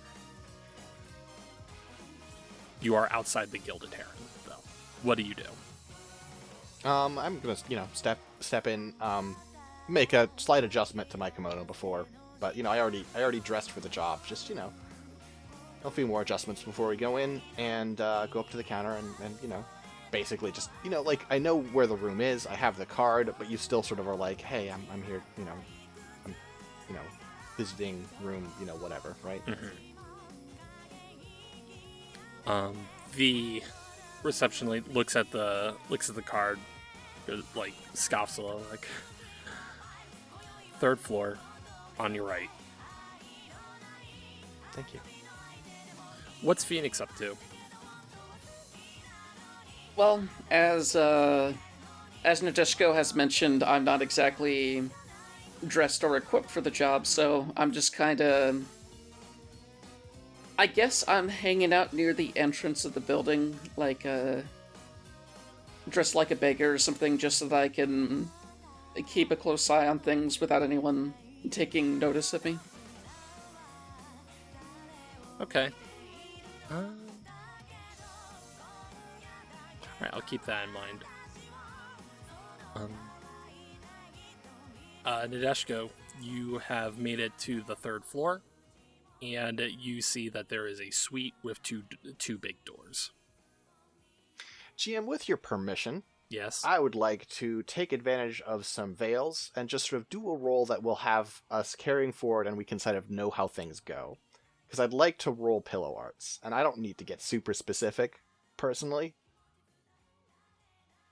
[2.82, 4.12] You are outside the Gilded Heron,
[4.48, 4.62] though.
[5.04, 6.88] What do you do?
[6.88, 9.36] Um, I'm gonna, you know, step step in, um,
[9.90, 12.06] make a slight adjustment to my kimono before,
[12.40, 14.20] but you know, I already I already dressed for the job.
[14.28, 14.72] Just you know,
[15.84, 18.94] a few more adjustments before we go in and uh, go up to the counter
[18.94, 19.66] and, and you know,
[20.12, 22.46] basically just you know, like I know where the room is.
[22.46, 25.24] I have the card, but you still sort of are like, hey, I'm I'm here,
[25.40, 25.56] you know,
[26.88, 27.02] you know,
[27.58, 29.42] visiting room, you know, whatever, right?
[32.48, 32.78] Um,
[33.16, 33.64] the
[34.22, 36.60] reception lady looks at the looks at the card,
[37.56, 38.88] like scoffs a little, like
[40.80, 41.38] third floor,
[42.00, 42.50] on your right.
[44.74, 45.00] Thank you.
[46.42, 47.36] What's Phoenix up to?
[49.96, 51.54] Well, as uh,
[52.24, 54.88] as Nadeshiko has mentioned, I'm not exactly
[55.68, 58.66] dressed or equipped for the job, so I'm just kind of.
[60.58, 64.38] I guess I'm hanging out near the entrance of the building, like uh,
[65.90, 68.30] dressed like a beggar or something, just so that I can
[69.08, 71.14] keep a close eye on things without anyone
[71.50, 72.58] taking notice of me.
[75.42, 75.70] Okay.
[76.70, 76.98] Um,
[79.98, 81.04] Alright, I'll keep that in mind.
[82.76, 82.90] Um,
[85.06, 85.90] uh, Nadeshiko,
[86.22, 88.42] you have made it to the third floor,
[89.22, 91.84] and you see that there is a suite with two
[92.18, 93.12] two big doors.
[94.78, 96.64] GM, with your permission, Yes.
[96.66, 100.36] I would like to take advantage of some veils and just sort of do a
[100.36, 103.80] roll that will have us carrying forward and we can kind of know how things
[103.80, 104.18] go.
[104.66, 108.24] Because I'd like to roll pillow arts, and I don't need to get super specific,
[108.58, 109.14] personally.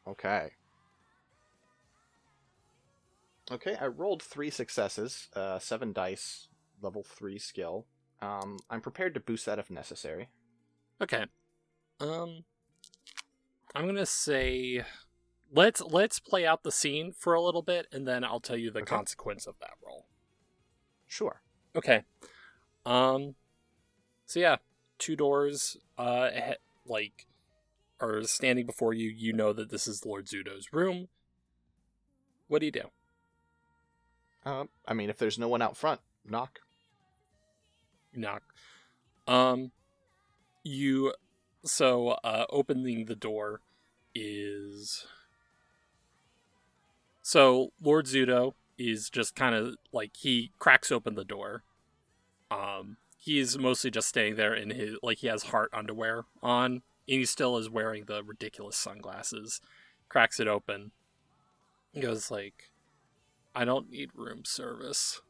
[0.08, 0.54] Okay.
[3.52, 6.48] Okay, I rolled three successes, uh, seven dice,
[6.82, 7.86] level three skill.
[8.22, 10.30] Um, I'm prepared to boost that if necessary.
[11.02, 11.26] Okay.
[12.00, 12.46] Um
[13.76, 14.84] I'm going to say
[15.52, 18.72] let's let's play out the scene for a little bit and then I'll tell you
[18.72, 18.96] the Okay.
[18.96, 20.08] consequence of that roll.
[21.08, 21.42] Sure.
[21.76, 22.04] Okay.
[22.86, 23.36] Um
[24.26, 24.58] so yeah,
[25.00, 26.30] two doors uh
[26.86, 27.28] like
[28.00, 29.10] are standing before you.
[29.10, 31.08] You know that this is Lord Zudo's room.
[32.48, 32.90] What do you do?
[34.46, 36.60] Um, I mean, if there's no one out front, knock.
[38.14, 38.44] knock.
[39.28, 39.72] Um,
[40.64, 41.14] you
[41.64, 43.62] so uh, opening the door
[44.14, 45.06] is
[47.22, 51.64] so Lord Zudo is just kind of like he cracks open the door.
[52.52, 56.82] Um, he's mostly just staying there in his like he has heart underwear on, and
[57.06, 59.62] he still is wearing the ridiculous sunglasses.
[60.10, 60.92] Cracks it open.
[61.94, 62.72] He goes like,
[63.56, 65.22] "I don't need room service.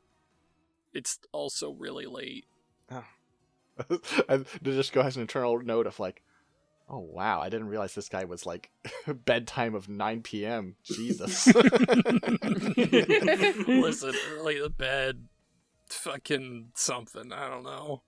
[0.93, 2.45] It's also really late."
[2.89, 6.21] and Nadeshiko has an internal note of like,
[6.89, 8.69] oh wow, I didn't realize this guy was like
[9.25, 10.75] bedtime of 9 p.m.
[10.83, 11.47] Jesus.
[13.67, 15.27] Listen, early to bed,
[15.89, 17.31] fucking something.
[17.31, 18.03] I don't know.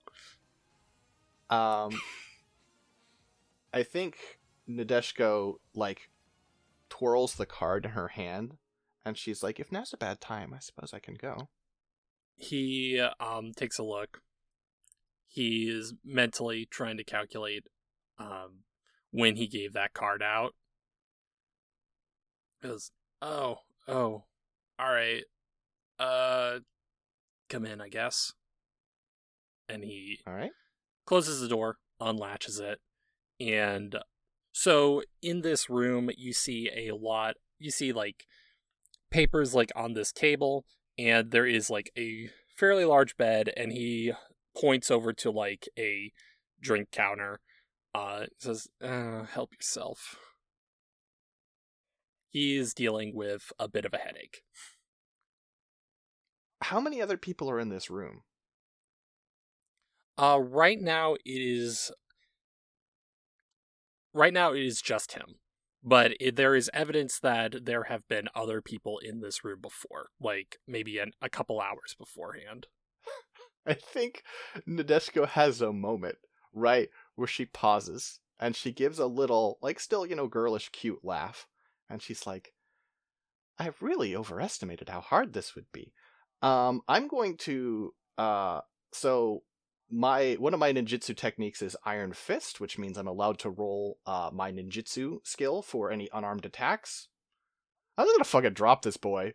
[1.50, 2.00] um,
[3.72, 4.18] I think
[4.68, 6.10] Nadeshiko like
[6.88, 8.56] twirls the card in her hand,
[9.06, 11.48] and she's like, if now's a bad time, I suppose I can go.
[12.34, 14.20] He um takes a look.
[15.28, 17.68] He is mentally trying to calculate
[18.18, 18.64] um
[19.12, 20.54] when he gave that card out.
[22.60, 22.90] Goes,
[23.22, 24.24] oh, oh,
[24.78, 25.22] all right.
[25.98, 26.58] Uh,
[27.48, 28.32] come in, I guess.
[29.68, 30.50] And he All right.
[31.06, 32.80] closes the door, unlatches it,
[33.38, 33.96] and
[34.52, 37.36] so in this room you see a lot.
[37.58, 38.26] You see like
[39.16, 40.66] papers like on this table,
[40.98, 44.12] and there is like a fairly large bed, and he
[44.54, 46.12] points over to like a
[46.60, 47.40] drink counter.
[47.94, 50.16] Uh, says, uh, "Help yourself."
[52.28, 54.42] He is dealing with a bit of a headache.
[56.60, 58.20] How many other people are in this room?
[60.18, 61.90] Uh, right now it is.
[64.12, 65.36] Right now it is just him,
[65.86, 70.08] but it, there is evidence that there have been other people in this room before,
[70.20, 72.66] like maybe an, a couple hours beforehand.
[73.66, 74.24] I think
[74.68, 76.16] Nadeshiko has a moment,
[76.52, 81.04] right, where she pauses and she gives a little, like, still, you know, girlish, cute
[81.04, 81.46] laugh.
[81.88, 82.52] And she's like,
[83.58, 85.92] I've really overestimated how hard this would be.
[86.42, 88.60] Um, I'm going to uh,
[88.92, 89.42] so
[89.90, 93.98] my one of my ninjutsu techniques is Iron Fist, which means I'm allowed to roll
[94.06, 97.08] uh my ninjutsu skill for any unarmed attacks.
[97.98, 99.34] I'm gonna fucking drop this boy.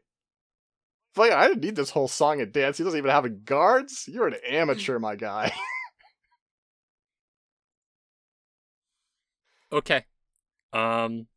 [1.14, 2.78] Fuck, I didn't need this whole song and dance.
[2.78, 4.06] He doesn't even have guards.
[4.08, 5.52] You're an amateur, my guy.
[9.74, 10.04] Okay.
[10.74, 11.28] Um,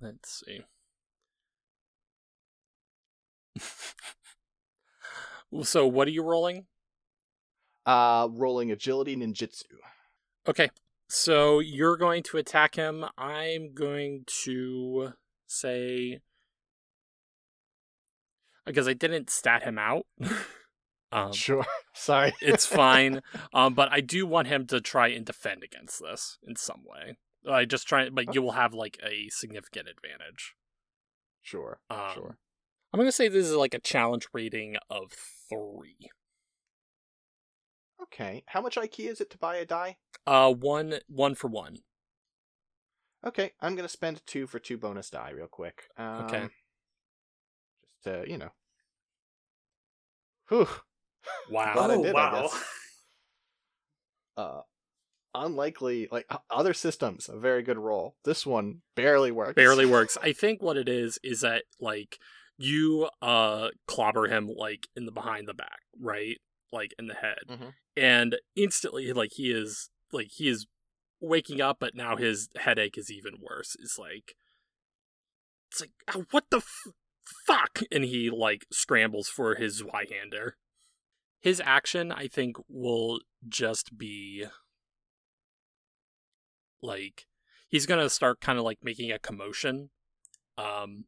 [0.00, 0.60] let's see.
[5.62, 6.64] so, what are you rolling?
[7.86, 9.64] Uh, rolling agility ninjutsu.
[10.46, 10.70] Okay.
[11.08, 13.04] So, you're going to attack him.
[13.16, 15.12] I'm going to
[15.46, 16.20] say.
[18.66, 20.06] Because I didn't stat him out.
[21.12, 21.64] um, Sure.
[21.94, 22.34] Sorry.
[22.40, 23.22] it's fine.
[23.54, 27.16] Um, but I do want him to try and defend against this in some way.
[27.48, 30.56] I just try, but you will have like a significant advantage.
[31.42, 31.78] Sure.
[31.88, 32.38] Um, sure.
[32.92, 35.12] I'm gonna say this is like a challenge rating of
[35.48, 36.10] three.
[38.02, 38.44] Okay.
[38.46, 39.96] How much Aiki is it to buy a die?
[40.26, 41.78] Uh, one, one for one.
[43.26, 45.88] Okay, I'm gonna spend two for two bonus die real quick.
[45.96, 46.48] Um, Okay.
[47.82, 48.50] Just to you know.
[50.48, 50.68] Whew.
[51.50, 51.74] Wow.
[51.74, 52.42] Glad I oh did, I wow!
[52.42, 52.64] guess.
[54.36, 54.60] Uh,
[55.34, 58.14] unlikely like other systems a very good roll.
[58.24, 59.54] This one barely works.
[59.54, 60.18] Barely works.
[60.22, 62.18] I think what it is is that like
[62.58, 66.36] you uh clobber him like in the behind the back, right?
[66.72, 67.74] Like in the head, Mhm.
[67.96, 70.66] and instantly like he is like he is
[71.20, 73.76] waking up, but now his headache is even worse.
[73.78, 74.36] It's like
[75.70, 76.92] it's like "Oh, what the f-
[77.46, 80.52] fuck, and he like scrambles for his Zweihander.
[81.40, 84.46] His action, I think, will just be
[86.82, 87.26] like
[87.68, 89.90] he's gonna start kind of like making a commotion,
[90.58, 91.04] um,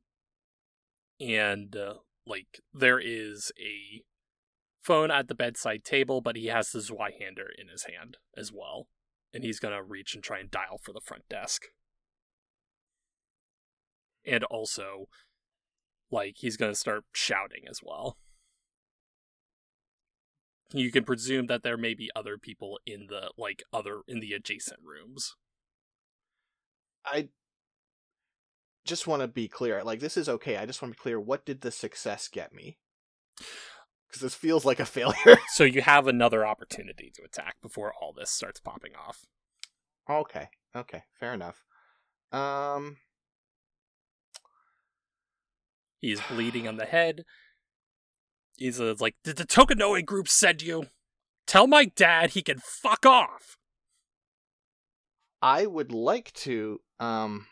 [1.20, 1.94] and uh,
[2.26, 4.02] like there is a
[4.82, 8.88] phone at the bedside table, but he has the Zweihander in his hand as well,
[9.32, 11.66] and he's gonna reach and try and dial for the front desk,
[14.24, 15.08] and also
[16.10, 18.18] like he's gonna start shouting as well.
[20.72, 24.32] You can presume that there may be other people in the like other in the
[24.32, 25.34] adjacent rooms.
[27.06, 27.28] I
[28.84, 29.82] just want to be clear.
[29.82, 30.56] Like this is okay.
[30.56, 31.18] I just want to be clear.
[31.20, 32.78] What did the success get me?
[34.08, 35.38] Because this feels like a failure.
[35.52, 39.26] So you have another opportunity to attack before all this starts popping off.
[40.08, 40.48] okay.
[40.74, 41.04] Okay.
[41.18, 41.64] Fair enough.
[42.32, 42.96] Um.
[46.00, 47.24] He's bleeding on the head.
[48.56, 50.86] He's uh, like, Did the Tokunoe group send you?
[51.46, 53.56] Tell my dad he can fuck off.
[55.40, 57.46] I would like to um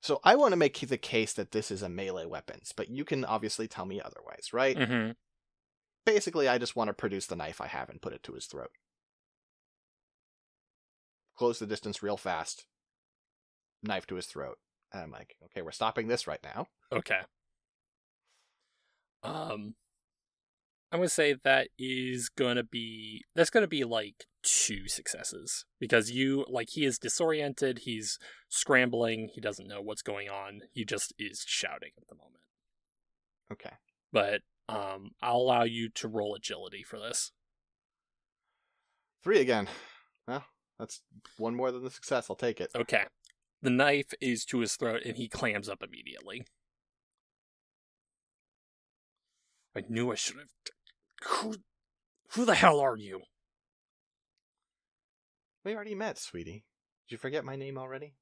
[0.00, 3.04] so I want to make the case that this is a melee weapons, but you
[3.04, 4.76] can obviously tell me otherwise, right?
[4.76, 5.10] Mm-hmm.
[6.06, 8.46] Basically, I just want to produce the knife I have and put it to his
[8.46, 8.70] throat.
[11.36, 12.64] Close the distance real fast.
[13.82, 14.56] Knife to his throat.
[14.92, 16.68] And I'm like, okay, we're stopping this right now.
[16.92, 17.20] Okay.
[19.22, 19.74] Um,
[20.92, 26.46] I'm gonna say that is gonna be that's gonna be like two successes because you
[26.48, 31.44] like he is disoriented, he's scrambling, he doesn't know what's going on, he just is
[31.46, 32.44] shouting at the moment.
[33.52, 33.74] Okay.
[34.12, 37.32] But um, I'll allow you to roll agility for this.
[39.22, 39.68] Three again.
[40.26, 40.44] Well,
[40.78, 41.02] that's
[41.38, 42.26] one more than the success.
[42.28, 42.70] I'll take it.
[42.74, 43.04] Okay.
[43.62, 46.44] The knife is to his throat and he clams up immediately.
[49.74, 50.48] I knew I should have.
[51.24, 51.56] Who,
[52.32, 53.22] who the hell are you?
[55.64, 56.64] We already met, sweetie.
[57.08, 58.14] Did you forget my name already?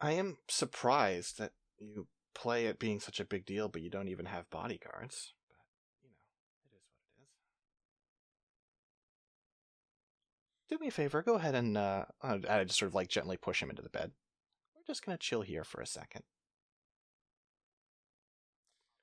[0.00, 4.08] I am surprised that you play it being such a big deal, but you don't
[4.08, 5.34] even have bodyguards.
[5.50, 5.58] But,
[6.02, 6.14] you know,
[6.72, 7.28] it is what it is.
[10.68, 13.62] Do me a favor, go ahead and, uh, I just sort of like gently push
[13.62, 14.12] him into the bed.
[14.74, 16.22] We're just gonna chill here for a second.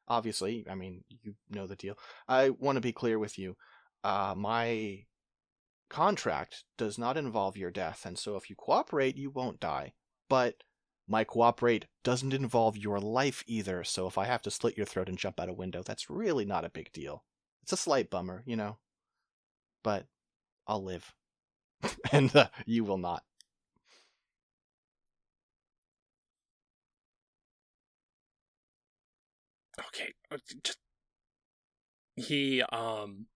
[0.08, 1.98] Obviously, I mean, you know the deal.
[2.30, 3.58] I want to be clear with you.
[4.06, 5.04] Uh, my
[5.90, 9.94] contract does not involve your death, and so if you cooperate, you won't die.
[10.30, 10.64] But
[11.08, 15.10] my cooperate doesn't involve your life either, so if I have to slit your throat
[15.10, 17.24] and jump out a window, that's really not a big deal.
[17.64, 18.78] It's a slight bummer, you know.
[19.84, 20.06] But
[20.68, 21.16] I'll live.
[22.12, 23.24] and uh, you will not.
[29.80, 30.78] Okay, uh, just
[32.16, 33.28] he um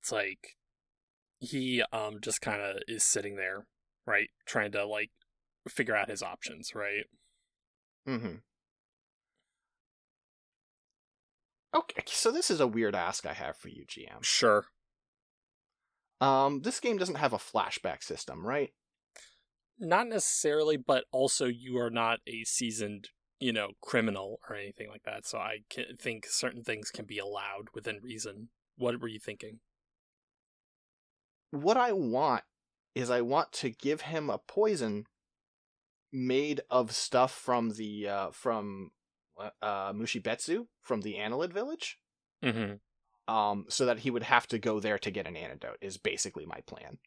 [0.00, 0.56] it's like
[1.40, 3.66] he um just kind of is sitting there,
[4.10, 5.10] right, trying to like
[5.68, 7.04] figure out his options, right?
[8.08, 8.36] Mm-hmm.
[11.74, 14.22] Okay, so this is a weird ask I have for you, GM.
[14.22, 14.64] Sure.
[16.20, 18.70] Um, this game doesn't have a flashback system, right?
[19.78, 23.08] Not necessarily, but also you are not a seasoned,
[23.38, 25.26] you know, criminal or anything like that.
[25.26, 28.48] So I can think certain things can be allowed within reason.
[28.76, 29.60] What were you thinking?
[31.52, 32.42] What I want
[32.94, 35.06] is I want to give him a poison
[36.12, 38.90] made of stuff from the uh from
[39.62, 41.98] uh Mushibetsu from the Annelid village.
[42.42, 43.34] Mm-hmm.
[43.34, 46.46] um, so that he would have to go there to get an antidote is basically
[46.46, 46.98] my plan.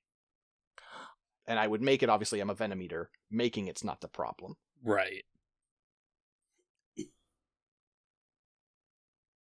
[1.48, 3.10] And I would make it obviously I'm a venom eater.
[3.32, 4.56] Making it's not the problem.
[4.84, 5.24] Right.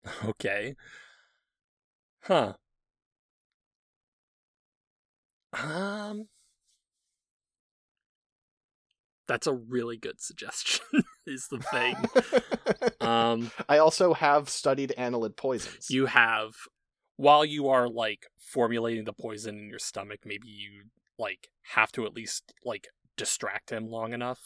[0.25, 0.75] Okay.
[2.21, 2.53] Huh.
[5.53, 6.27] Um
[9.27, 10.85] That's a really good suggestion
[11.27, 11.95] is the thing.
[13.01, 15.89] um I also have studied annelid poisons.
[15.89, 16.53] you have
[17.17, 20.83] while you are like formulating the poison in your stomach, maybe you
[21.17, 22.87] like have to at least like
[23.17, 24.39] distract him long enough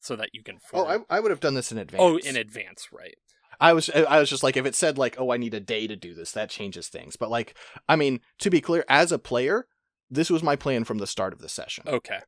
[0.00, 2.02] so that you can oh, I, I would have done this in advance.
[2.02, 3.16] Oh, in advance, right.
[3.60, 5.86] I was I was just like if it said like oh I need a day
[5.86, 7.16] to do this that changes things.
[7.16, 7.56] But like
[7.88, 9.66] I mean to be clear as a player,
[10.10, 11.84] this was my plan from the start of the session.
[11.86, 12.20] Okay.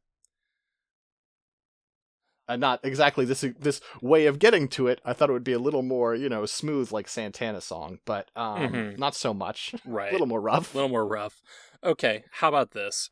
[2.49, 5.01] And not exactly this this way of getting to it.
[5.05, 8.29] I thought it would be a little more, you know, smooth like Santana song, but
[8.37, 8.99] um Mhm.
[8.99, 9.73] not so much.
[9.85, 10.11] Right.
[10.11, 10.75] a little more rough.
[10.75, 11.41] a little more rough.
[11.85, 13.11] Okay, how about this?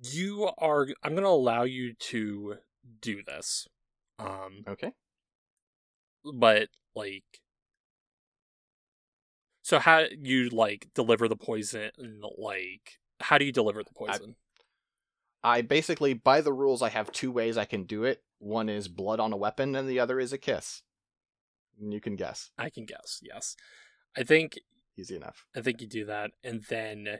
[0.00, 2.56] You are I'm going to allow you to
[3.00, 3.68] do this.
[4.18, 4.92] Um Okay.
[6.24, 7.24] but like
[9.62, 11.90] so how you like deliver the poison
[12.38, 14.36] like how do you deliver the poison?
[15.44, 18.22] I basically, by the rules, I have two ways I can do it.
[18.38, 20.82] One is blood on a weapon, and the other is a kiss.
[21.80, 22.50] And you can guess.
[22.58, 23.20] I, can guess.
[23.22, 23.56] Yes.
[24.16, 24.58] I think
[24.98, 25.46] Easy enough.
[25.56, 27.18] I think you do that and then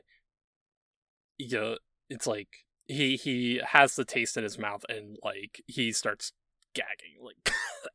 [1.39, 1.79] you know,
[2.09, 2.49] it's like
[2.85, 6.33] he he has the taste in his mouth and like he starts
[6.75, 7.55] gagging like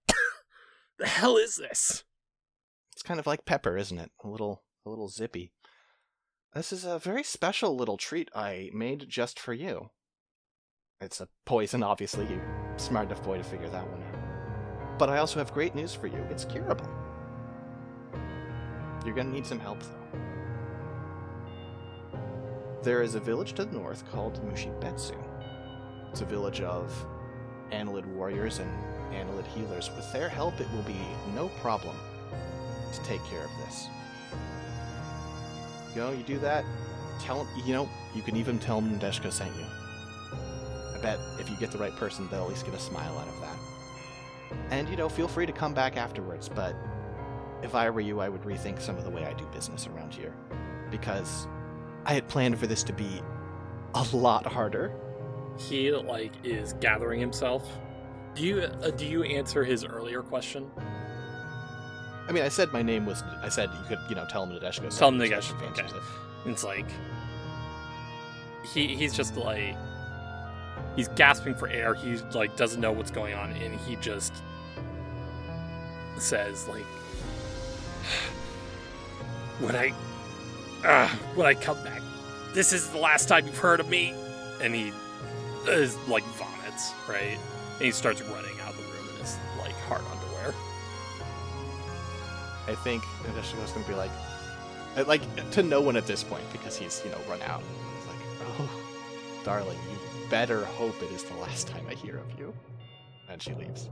[0.99, 2.03] the hell is this?
[2.93, 4.11] It's kind of like pepper, isn't it?
[4.23, 5.51] A little, a little zippy.
[6.53, 9.91] This is a very special little treat I made just for you.
[10.99, 12.25] It's a poison, obviously.
[12.25, 14.97] You're smart enough boy to figure that one out.
[14.97, 16.17] But I also have great news for you.
[16.31, 16.89] It's curable.
[19.05, 19.93] You're gonna need some help, though.
[22.81, 25.15] There is a village to the north called Mushibetsu.
[26.09, 26.91] It's a village of
[27.71, 28.71] Annelid warriors and
[29.13, 29.91] Annelid healers.
[29.95, 30.99] With their help, it will be
[31.35, 31.95] no problem
[32.93, 33.87] to take care of this.
[35.95, 36.65] You know, you do that,
[37.19, 39.65] tell you know, you can even tell them Nadeshiko sent you.
[40.95, 43.27] I bet if you get the right person, they'll at least get a smile out
[43.27, 43.57] of that.
[44.71, 46.75] And, you know, feel free to come back afterwards, but
[47.61, 50.13] if I were you, I would rethink some of the way I do business around
[50.13, 50.33] here.
[50.89, 51.47] Because
[52.05, 53.21] I had planned for this to be
[53.93, 54.93] a lot harder.
[55.57, 57.67] He like is gathering himself.
[58.35, 60.69] Do you uh, do you answer his earlier question?
[62.27, 63.23] I mean, I said my name was.
[63.41, 64.97] I said you could, you know, tell him Nadeshiko.
[64.97, 65.97] Tell him sent you, Nadeshiko, so if he answers okay.
[65.97, 66.51] it.
[66.51, 66.85] It's like
[68.73, 69.75] he he's just like
[70.95, 71.93] he's gasping for air.
[71.93, 74.33] He like doesn't know what's going on, and he just
[76.17, 76.83] says like,
[79.59, 79.93] "When I,
[80.83, 82.01] uh, when I come back,
[82.53, 84.13] this is the last time you've heard of me."
[84.61, 84.91] And he
[85.67, 87.37] is like vomits, right?
[87.73, 88.59] And he starts running
[92.67, 94.11] I think Nadeshiko's gonna be like,
[94.97, 97.61] uh, like to no one at this point because he's you know run out.
[97.97, 98.17] He's like,
[98.59, 98.81] oh,
[99.43, 102.53] darling, you better hope it is the last time I hear of you.
[103.29, 103.89] And she leaves.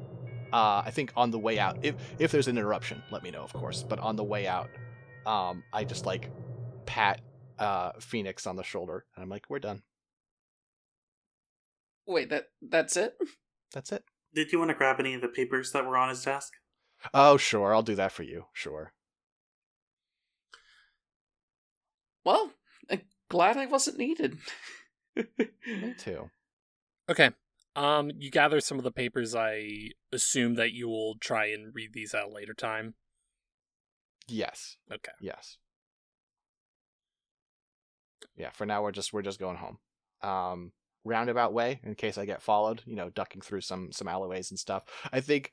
[0.54, 3.44] Uh, I think on the way out, if if there's an interruption, let me know,
[3.44, 3.84] of course.
[3.84, 4.70] But on the way out,
[5.26, 6.30] um, I just like
[6.86, 7.22] pat
[7.60, 9.84] uh Phoenix on the shoulder, and I'm like, we're done.
[12.08, 13.18] Wait, that that's it?
[13.74, 14.04] That's it.
[14.34, 16.54] Did you want to grab any of the papers that were on his desk?
[17.14, 18.46] Oh, sure, I'll do that for you.
[18.54, 18.94] Sure.
[22.24, 22.52] Well,
[22.90, 24.38] I'm glad I wasn't needed.
[25.16, 26.30] Me too.
[27.10, 27.30] Okay.
[27.76, 29.36] Um, you gather some of the papers.
[29.36, 32.96] I assume that you will try and read these at a later time.
[34.28, 34.78] Yes.
[34.92, 35.12] Okay.
[35.22, 35.58] Yes.
[38.36, 39.78] Yeah, for now we're just we're just going home.
[40.22, 40.72] Um
[41.04, 44.60] roundabout way in case I get followed, you know, ducking through some some alleyways and
[44.60, 44.84] stuff.
[45.14, 45.52] I think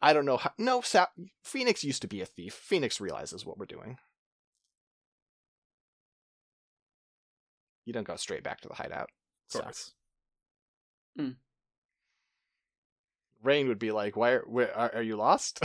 [0.00, 1.06] I don't know how no Sa-
[1.42, 2.54] Phoenix used to be a thief.
[2.54, 3.98] Phoenix realizes what we're doing.
[7.84, 9.10] You don't go straight back to the hideout.
[9.54, 9.92] Of course.
[13.42, 14.32] Rain would be like, "Why?
[14.32, 15.60] Are, where, are, are you lost?"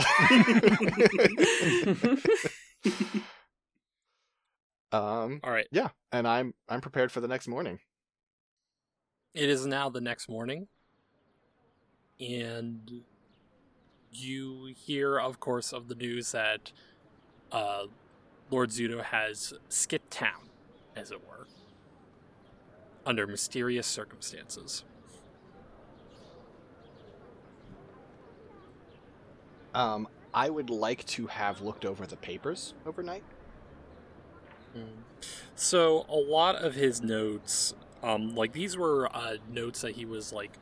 [4.92, 5.66] um, All right.
[5.70, 7.80] yeah, and I'm I'm prepared for the next morning.
[9.34, 10.68] It is now the next morning,
[12.18, 13.02] and
[14.22, 16.72] you hear, of course, of the news that
[17.52, 17.84] uh,
[18.50, 20.50] Lord Zudo has skipped town,
[20.94, 21.46] as it were,
[23.04, 24.84] under mysterious circumstances.
[29.74, 33.22] Um, I would like to have looked over the papers overnight.
[35.54, 40.32] So a lot of his notes, um, like these were uh, notes that he was
[40.32, 40.52] like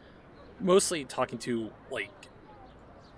[0.60, 2.28] mostly talking to like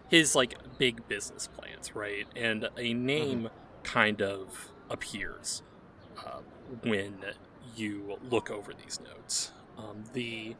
[0.08, 2.26] his like big business plans, right?
[2.36, 3.48] And a name
[3.82, 5.62] kind of appears
[6.18, 6.40] uh,
[6.82, 7.14] when
[7.76, 9.52] you look over these notes.
[9.78, 10.56] Um, the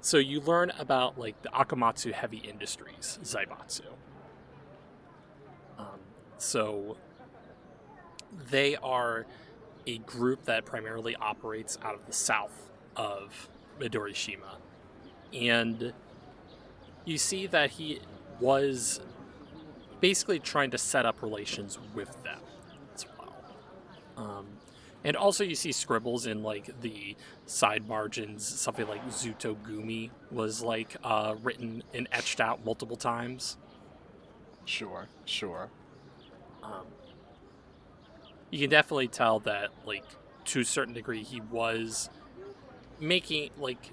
[0.00, 3.86] so you learn about like the Akamatsu Heavy Industries, Zaibatsu.
[5.78, 6.00] Um,
[6.38, 6.96] so
[8.50, 9.26] they are
[9.86, 13.48] a group that primarily operates out of the south of
[13.80, 14.56] Midorishima.
[15.32, 15.92] And
[17.04, 18.00] you see that he
[18.40, 19.00] was
[20.00, 22.40] basically trying to set up relations with them
[22.94, 23.34] as well.
[24.16, 24.46] Um,
[25.04, 28.46] and also, you see scribbles in like the side margins.
[28.46, 33.56] Something like Zudo Gumi was like uh, written and etched out multiple times.
[34.64, 35.70] Sure, sure.
[36.62, 36.86] Um,
[38.50, 40.04] you can definitely tell that, like,
[40.44, 42.10] to a certain degree, he was
[43.00, 43.90] making like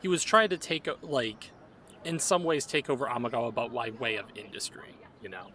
[0.00, 1.50] he was trying to take like
[2.08, 5.48] in some ways take over Amagawa, but by way of industry, you know.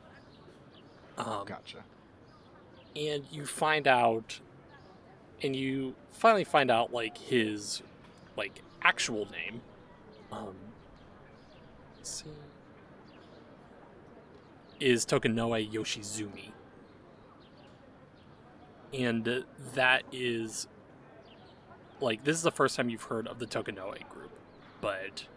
[1.18, 1.84] Um, Gotcha.
[2.96, 4.40] and you find out
[5.42, 7.84] and you finally find out like his
[8.36, 9.62] like actual name
[10.32, 10.56] um
[11.98, 12.30] let's see
[14.80, 16.50] is Tokunoe Yoshizumi
[18.92, 19.44] and
[19.76, 20.68] that is
[22.02, 24.32] like this is the first time you've heard of the Tokunoe group
[24.82, 25.28] but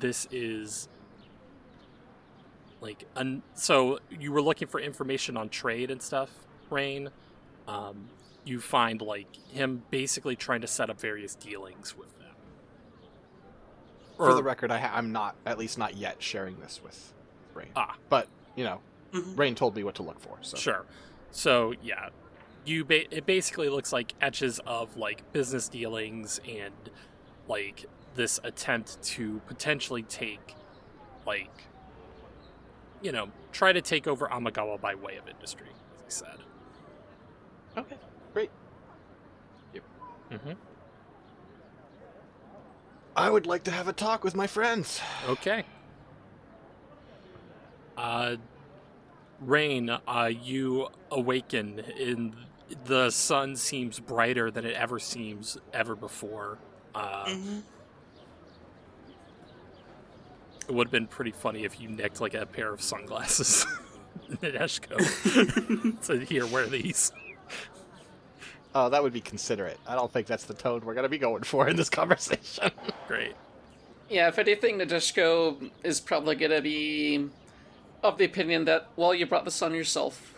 [0.00, 0.88] this is
[2.80, 6.30] like un- so you were looking for information on trade and stuff
[6.70, 7.08] rain
[7.68, 8.08] um,
[8.44, 12.26] you find like him basically trying to set up various dealings with them
[14.16, 17.12] For the record, I ha- I'm not, at least not yet, sharing this with
[17.54, 17.68] Rain.
[17.76, 17.96] Ah.
[18.08, 18.80] But you know,
[19.12, 19.36] Mhm.
[19.38, 20.38] Rain told me what to look for.
[20.42, 20.84] So Sure.
[21.30, 22.08] So yeah,
[22.64, 26.74] you ba- it basically looks like etches of like business dealings and
[27.48, 27.84] like
[28.16, 30.54] this attempt to potentially take
[31.26, 31.50] like
[33.02, 35.68] you know try to take over Amagawa by way of industry,
[36.06, 36.38] as I said.
[37.78, 37.96] Okay,
[38.32, 38.50] great.
[39.74, 39.82] Yep.
[40.32, 40.52] Mm-hmm.
[43.16, 45.00] I would like to have a talk with my friends.
[45.28, 45.64] Okay.
[47.96, 48.36] Uh,
[49.40, 52.34] Rain, uh, you awaken and
[52.84, 56.58] the sun seems brighter than it ever seems ever before.
[56.94, 57.62] Uh, Mhm.
[60.68, 63.64] It would have been pretty funny if you nicked like a pair of sunglasses,
[64.30, 66.02] Nadeshiko.
[66.02, 67.12] so here, wear these.
[68.74, 69.78] Oh, that would be considerate.
[69.86, 72.70] I don't think that's the tone we're gonna be going for in this conversation.
[73.08, 73.34] Great.
[74.10, 77.28] Yeah, if anything, Nadeshiko is probably gonna be
[78.02, 80.34] of the opinion that, well, you brought this on yourself.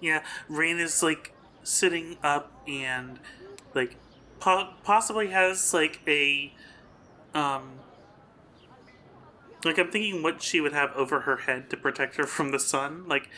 [0.00, 3.18] Yeah, Rain is like sitting up and
[3.74, 3.96] like
[4.40, 6.52] po- possibly has like a
[7.36, 7.62] um
[9.64, 12.60] like I'm thinking what she would have over her head to protect her from the
[12.60, 13.06] sun.
[13.08, 13.28] Like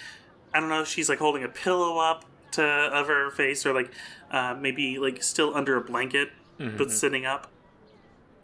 [0.53, 3.72] I don't know if she's like holding a pillow up to over her face or
[3.72, 3.90] like
[4.30, 7.51] uh, maybe like still under a blanket but sitting up.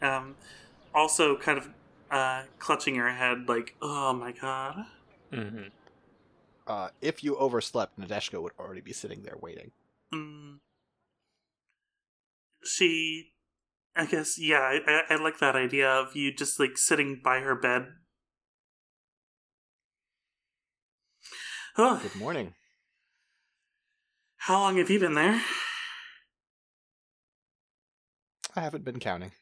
[0.03, 0.37] Um,
[0.95, 1.69] also kind of
[2.11, 4.85] uh, clutching her head like oh my god.
[5.33, 5.65] Mm-hmm.
[6.67, 9.73] Uh, if you overslept, Nadeshiko would already be sitting there waiting.
[10.13, 10.59] Mm.
[12.65, 13.33] She,
[13.97, 17.41] I guess, yeah, I, I, I like that idea of you just like sitting by
[17.41, 17.87] her bed.
[21.77, 22.55] Oh, Good morning.
[24.37, 25.41] how long have you been there?
[28.57, 29.33] I haven't been counting.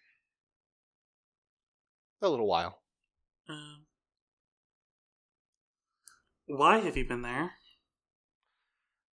[2.22, 2.78] A little while.
[3.48, 3.84] Um,
[6.46, 7.52] why have you been there?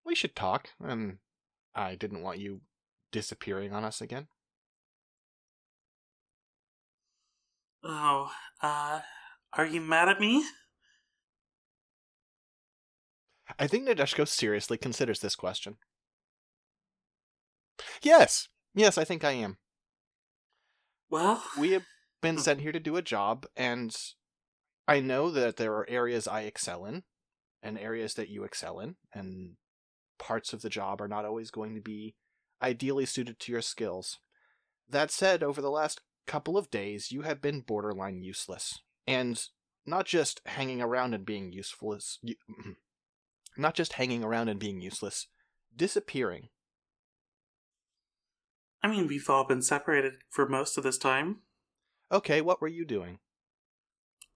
[0.06, 0.70] We should talk.
[0.84, 1.20] Um,
[1.74, 2.62] I didn't want you
[3.12, 4.28] disappearing on us again.
[7.90, 8.30] Oh,
[8.62, 9.00] uh,
[9.54, 10.44] are you mad at me?
[13.58, 15.78] I think Nadeshiko seriously considers this question.
[18.02, 19.58] Yes, yes, I think I am.
[21.10, 21.86] Well, We have
[22.22, 22.42] been Hmm.
[22.42, 23.96] sent here to do a job, and
[24.88, 27.04] I know that there are areas I excel in,
[27.62, 29.56] and areas that you excel in, and
[30.18, 32.16] parts of the job are not always going to be
[32.62, 34.20] ideally suited to your skills.
[34.90, 39.41] That said, over the last couple of days, you have been borderline useless, and
[39.86, 42.19] not just hanging around and being useful is
[43.57, 45.28] not just hanging around and being useless,
[45.75, 46.49] disappearing.
[48.84, 51.38] I mean, we've all been separated for most of this time.
[52.11, 53.19] Okay, what were you doing?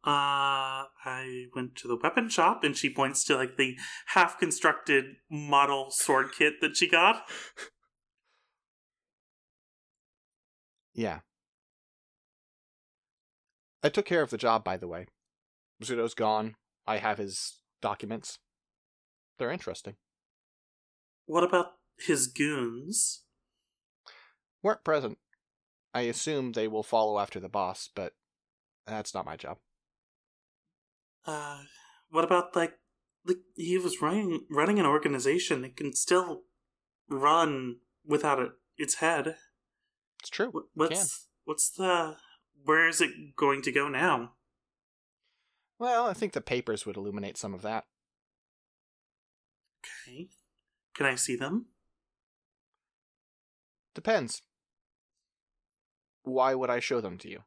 [0.03, 3.77] Uh, I went to the weapon shop and she points to like the
[4.07, 7.23] half constructed model sword kit that she got.
[10.93, 11.19] Yeah.
[13.84, 15.07] I took care of the job, by the way.
[15.84, 16.55] Zudo's gone.
[16.86, 18.39] I have his documents.
[19.38, 19.95] They're interesting.
[21.25, 23.23] What about his goons?
[24.61, 25.17] Weren't present.
[25.93, 28.13] I assume they will follow after the boss, but
[28.86, 29.57] that's not my job.
[31.25, 31.61] Uh,
[32.09, 32.73] what about like,
[33.25, 36.43] like he was running running an organization that can still
[37.09, 39.36] run without it, its head.
[40.19, 40.51] It's true.
[40.73, 42.17] What's what's the
[42.66, 44.34] where is it going to go now?
[45.80, 47.86] Well, I think the papers would illuminate some of that.
[50.07, 50.30] Okay,
[50.95, 51.66] can I see them?
[53.95, 54.43] Depends.
[56.24, 57.39] Why would I show them to you?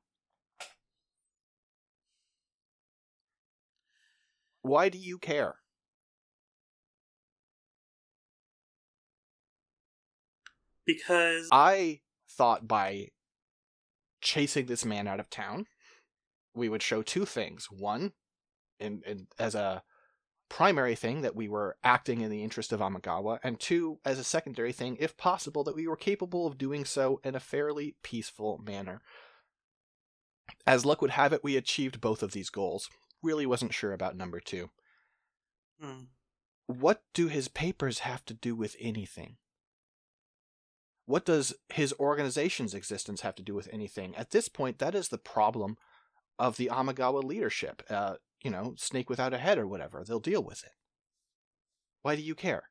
[4.62, 5.56] Why do you care?
[10.86, 13.08] Because I thought by
[14.24, 15.66] chasing this man out of town,
[16.54, 17.68] we would show two things.
[17.70, 18.12] One,
[18.80, 19.84] in, in, as a
[20.48, 24.24] primary thing, that we were acting in the interest of Amagawa, and two, as a
[24.24, 28.60] secondary thing, if possible, that we were capable of doing so in a fairly peaceful
[28.64, 29.00] manner.
[30.66, 32.90] As luck would have it, we achieved both of these goals.
[33.22, 34.70] Really wasn't sure about number two.
[35.80, 36.04] Hmm.
[36.66, 39.36] What do his papers have to do with anything?
[41.06, 44.14] What does his organization's existence have to do with anything?
[44.16, 45.76] At this point, that is the problem
[46.38, 47.82] of the Amagawa leadership.
[47.90, 50.04] Uh, you know, snake without a head or whatever.
[50.06, 50.72] They'll deal with it.
[52.02, 52.64] Why do you care?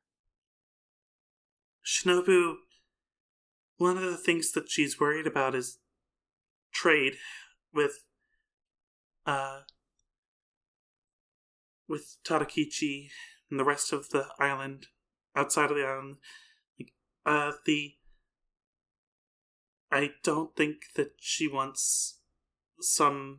[1.84, 2.54] Shinobu,
[3.76, 5.78] one of the things that she's worried about is
[6.72, 7.14] trade
[7.72, 8.04] with
[9.26, 9.60] uh
[11.88, 13.08] with Tadakichi
[13.50, 14.86] and the rest of the island
[15.36, 16.16] outside of the island.
[17.26, 17.94] Uh the
[19.94, 22.18] I don't think that she wants
[22.80, 23.38] some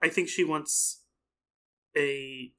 [0.00, 1.02] I think she wants
[1.96, 2.52] a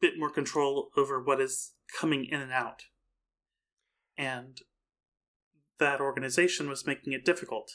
[0.00, 2.82] bit more control over what is coming in and out.
[4.16, 4.58] And
[5.80, 7.70] that organization was making it difficult.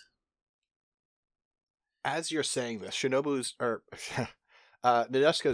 [2.05, 3.83] As you're saying this, Shinobu's or
[4.83, 5.05] uh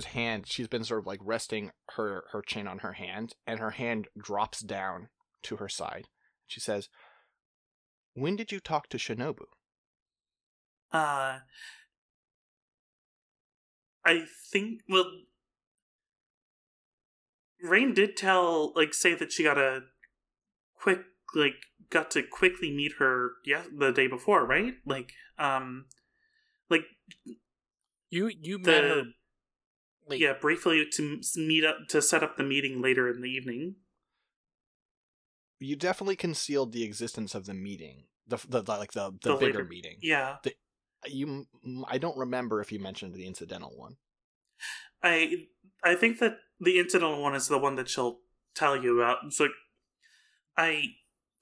[0.06, 3.72] hand, she's been sort of like resting her her chin on her hand, and her
[3.72, 5.10] hand drops down
[5.44, 6.10] to her side.
[6.48, 6.90] She says,
[8.18, 9.46] When did you talk to Shinobu?
[10.92, 11.40] Uh
[14.06, 15.06] I think well
[17.62, 19.82] Rain did tell like say that she got a
[20.76, 21.02] quick
[21.36, 21.56] like
[21.90, 24.76] got to quickly meet her yeah the day before, right?
[24.86, 25.86] Like um
[26.70, 26.86] like
[28.10, 29.04] You you met her
[30.08, 33.76] the yeah briefly to meet up to set up the meeting later in the evening.
[35.60, 39.36] You definitely concealed the existence of the meeting, the the, the like the the, The
[39.38, 39.98] bigger later- meeting.
[40.02, 40.38] Yeah.
[41.06, 41.46] You,
[41.88, 43.98] I don't remember if you mentioned the incidental one.
[45.04, 45.46] I
[45.84, 48.20] I think that the incidental one is the one that she'll
[48.56, 49.20] tell you about.
[49.26, 49.52] It's like
[50.58, 50.86] I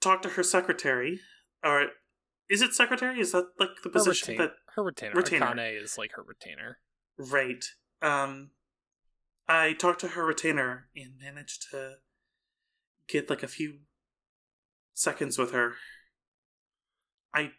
[0.00, 1.20] talked to her secretary,
[1.64, 1.86] or
[2.50, 3.18] is it secretary?
[3.18, 5.14] Is that like the her, position retain- that her retainer.
[5.14, 5.46] retainer.
[5.46, 6.78] Akane is like her retainer.
[7.18, 7.64] right?
[8.02, 8.50] Um,
[9.48, 11.94] I talked to her retainer and managed to
[13.08, 13.78] get like a few
[14.96, 15.74] seconds with her.
[17.34, 17.50] I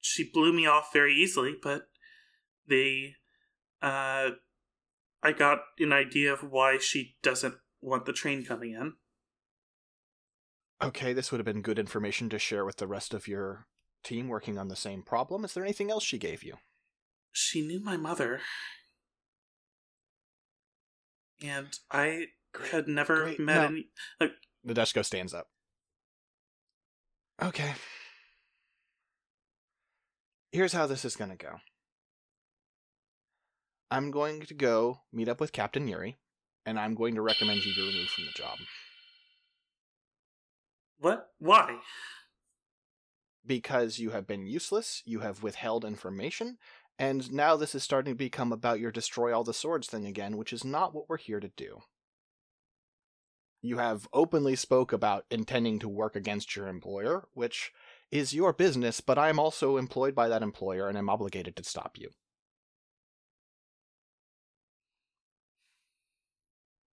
[0.00, 1.82] she blew me off very easily, but
[2.66, 3.10] the
[3.82, 4.30] uh
[5.22, 8.94] I got an idea of why she doesn't want the train coming in.
[10.82, 13.66] Okay, this would have been good information to share with the rest of your
[14.02, 15.44] team working on the same problem.
[15.44, 16.54] Is there anything else she gave you?
[17.32, 18.40] She knew my mother.
[21.42, 22.26] And I
[22.70, 23.40] had never great.
[23.40, 23.66] met No.
[23.66, 23.88] any
[24.20, 24.32] like
[24.66, 25.48] Nadeshiko stands up.
[27.42, 27.72] Okay.
[30.52, 31.60] Here's how this is going to go.
[33.90, 36.18] I'm going to go meet up with Captain Yuri,
[36.66, 38.58] and I'm going to recommend you be removed from the job.
[40.98, 41.30] what?
[41.38, 41.78] Why?
[43.46, 46.58] because you have been useless, you have withheld information,
[46.98, 50.36] and now this is starting to become about your destroy all the swords thing again,
[50.36, 51.80] which is not what we're here to do.
[53.62, 57.72] You have openly spoke about intending to work against your employer, which
[58.10, 61.98] is your business, but I'm also employed by that employer and I'm obligated to stop
[61.98, 62.10] you.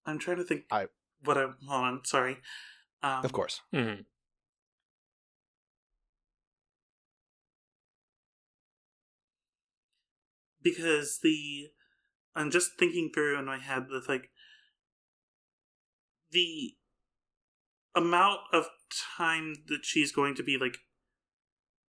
[0.06, 0.64] I'm trying to think.
[0.70, 0.88] I-
[1.22, 2.04] what I hold on.
[2.04, 2.38] Sorry.
[3.02, 3.60] Um, Of course.
[3.72, 4.02] Mm-hmm.
[10.62, 11.68] because the
[12.34, 14.30] I'm just thinking through in my head with like
[16.34, 16.74] the
[17.94, 18.66] amount of
[19.16, 20.78] time that she's going to be like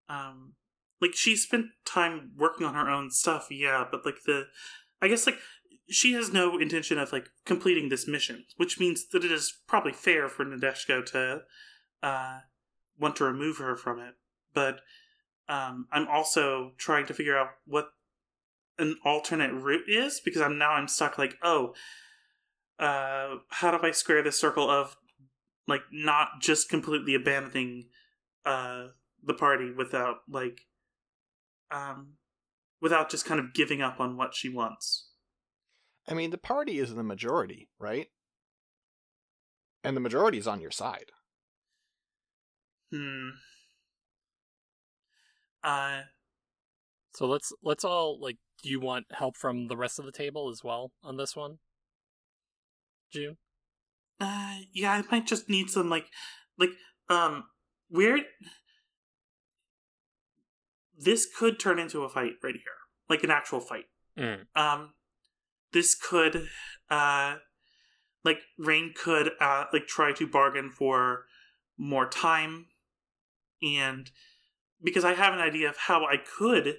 [0.07, 0.53] um
[1.01, 4.45] like she spent time working on her own stuff yeah but like the
[5.01, 5.39] i guess like
[5.89, 9.91] she has no intention of like completing this mission which means that it is probably
[9.91, 11.41] fair for Nadeshiko to
[12.03, 12.39] uh
[12.97, 14.13] want to remove her from it.
[14.53, 14.79] But
[15.47, 17.89] um i'm also trying to figure out what
[18.77, 21.73] an alternate route is because i'm now i'm stuck like oh
[22.79, 24.97] uh how do i square this circle of
[25.67, 27.85] like not just completely abandoning
[28.45, 28.87] uh
[29.23, 30.61] the party without like
[31.71, 32.13] um
[32.81, 35.09] without just kind of giving up on what she wants
[36.07, 38.07] I mean, the party is the majority, right?
[39.83, 41.11] And the majority is on your side.
[42.91, 43.29] hmm
[45.63, 46.01] uh
[47.13, 48.37] So let's let's all like.
[48.63, 51.59] Do you want help from the rest of the table as well on this one,
[53.15, 53.37] June?
[54.19, 56.05] Uh, yeah, I might just need some like,
[56.57, 56.69] like,
[57.09, 57.45] um,
[57.89, 58.21] weird.
[60.97, 62.77] This could turn into a fight right here,
[63.09, 63.85] like an actual fight.
[64.17, 64.45] Mm.
[64.55, 64.93] Um,
[65.73, 66.47] this could,
[66.89, 67.35] uh,
[68.23, 71.25] like Rain could, uh, like try to bargain for
[71.77, 72.67] more time,
[73.61, 74.09] and
[74.81, 76.75] because I have an idea of how I could,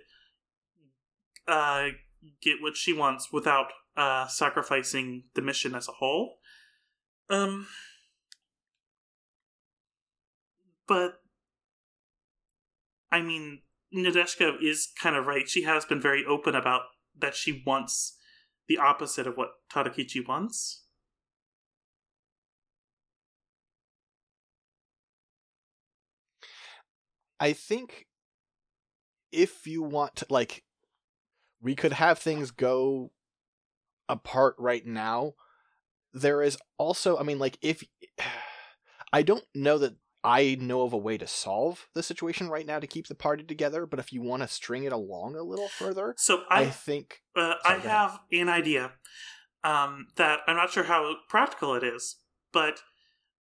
[1.47, 1.89] uh,
[2.41, 3.67] get what she wants without
[3.97, 6.37] uh sacrificing the mission as a whole.
[7.29, 7.67] Um,
[10.87, 11.15] but
[13.11, 13.63] I mean,
[13.95, 15.49] Nadeshiko is kind of right.
[15.49, 16.83] She has been very open about
[17.19, 18.19] that she wants
[18.69, 20.85] the opposite of what Tadakichi wants.
[27.39, 28.07] I think
[29.31, 30.65] if you want to, like,
[31.61, 33.13] we could have things go
[34.09, 35.35] apart right now.
[36.13, 37.83] There is also, I mean, like, if
[39.13, 42.81] I don't know that I know of a way to solve the situation right now
[42.81, 45.69] to keep the party together, but if you want to string it along a little
[45.69, 48.93] further, So I, I, think uh, I have an idea
[49.63, 52.17] um, that I'm not sure how practical it is,
[52.53, 52.81] but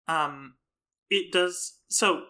[0.08, 0.54] um,
[1.08, 1.78] it does.
[1.88, 2.22] So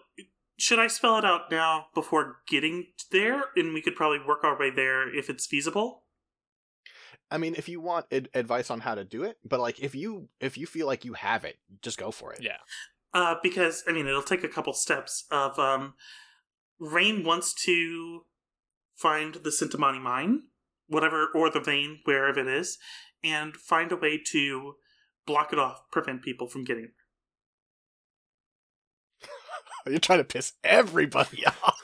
[0.59, 4.57] should I spell it out now before getting there, and we could probably work our
[4.57, 6.02] way there if it's feasible?
[7.33, 9.95] I mean, if you want ad- advice on how to do it, but like if
[9.95, 12.41] you if you feel like you have it, just go for it.
[12.41, 12.57] Yeah.
[13.13, 15.95] Uh, because I mean, it'll take a couple steps of um,
[16.79, 18.25] Rain wants to
[18.95, 20.43] find the Sintamani mine,
[20.87, 22.77] whatever, or the vein, wherever it is,
[23.23, 24.75] and find a way to
[25.25, 26.85] block it off, prevent people from getting
[29.23, 29.29] it.
[29.89, 31.79] You're trying to piss everybody off.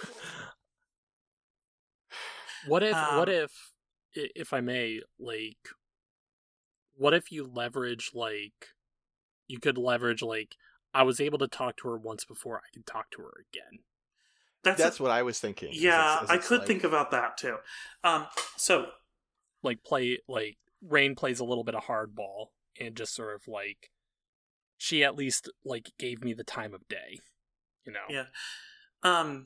[2.67, 3.68] What if Um, what if i-
[4.35, 5.57] if I may like
[6.95, 8.67] what if you leverage like
[9.47, 10.55] you could leverage like
[10.93, 13.79] I was able to talk to her once before I can talk to her again.
[14.63, 15.69] That's, That's what I was thinking.
[15.69, 17.57] is yeah, it's- is I could like- think about that too.
[18.03, 18.87] Um, so
[19.63, 22.47] Like play like Rain plays a little bit of hardball
[22.79, 23.91] and just sort of like
[24.77, 27.19] she at least like gave me the time of day.
[27.85, 27.99] You know?
[28.09, 28.25] Yeah.
[29.03, 29.45] Um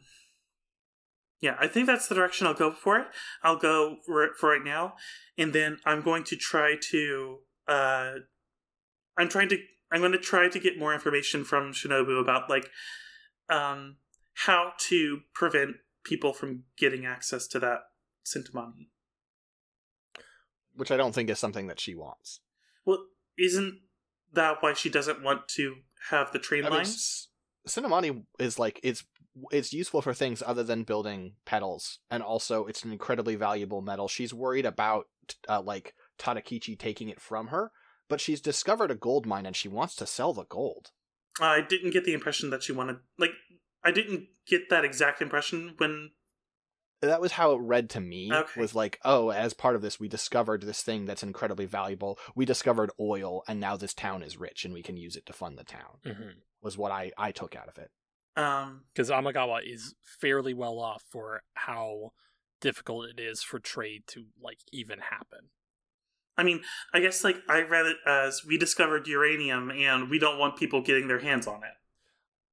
[1.44, 3.08] Yeah, I think that's the direction I'll go for it.
[3.44, 4.94] I'll go for it for right now,
[5.38, 8.12] and then I'm going to try to uh
[9.18, 9.58] I'm trying to
[9.91, 12.70] I'm going to try to get more information from Shinobu about like
[13.50, 13.98] um
[14.46, 15.76] how to prevent
[16.06, 17.80] people from getting access to that
[18.26, 18.88] Sintamani.
[20.74, 22.39] which I don't think is something that she wants.
[22.86, 23.04] Well,
[23.38, 23.82] isn't
[24.32, 25.76] that why she doesn't want to
[26.10, 27.28] have the train I mean, lines?
[27.68, 29.04] Sintamani is like it's
[29.52, 34.08] it's useful for things other than building petals, and also it's an incredibly valuable metal.
[34.08, 35.08] She's worried about
[35.50, 37.72] uh, like Tadakichi taking it from her,
[38.10, 40.92] but she's discovered a gold mine and she wants to sell the gold.
[41.42, 43.32] I didn't get the impression that she wanted like
[43.84, 46.12] I didn't get that exact impression when
[47.02, 48.32] That was how it read to me.
[48.32, 48.62] Okay.
[48.62, 52.20] Was like, oh, as part of this, we discovered this thing that's incredibly valuable.
[52.36, 55.34] We discovered oil, and now this town is rich, and we can use it to
[55.34, 56.00] fund the town.
[56.06, 57.90] hmm Was what I I took out of it.
[58.36, 62.14] Um, because Amagawa is fairly well off for how
[62.62, 65.50] difficult it is for trade to like even happen.
[66.38, 66.62] I mean,
[66.94, 70.82] I guess like I read it as we discovered uranium and we don't want people
[70.82, 71.74] getting their hands on it.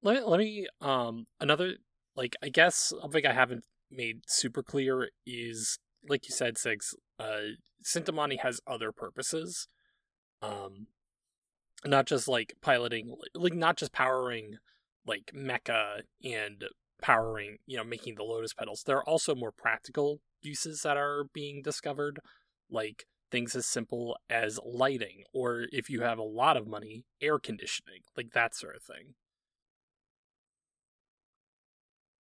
[0.03, 1.75] Let me, let me um another
[2.15, 7.55] like I guess something I haven't made super clear is like you said, Six, uh
[7.83, 9.67] Sintamani has other purposes.
[10.41, 10.87] Um
[11.83, 14.57] not just like piloting like not just powering
[15.05, 16.65] like mecha and
[17.01, 18.83] powering, you know, making the lotus petals.
[18.85, 22.19] There are also more practical uses that are being discovered,
[22.69, 27.39] like things as simple as lighting, or if you have a lot of money, air
[27.39, 29.15] conditioning, like that sort of thing.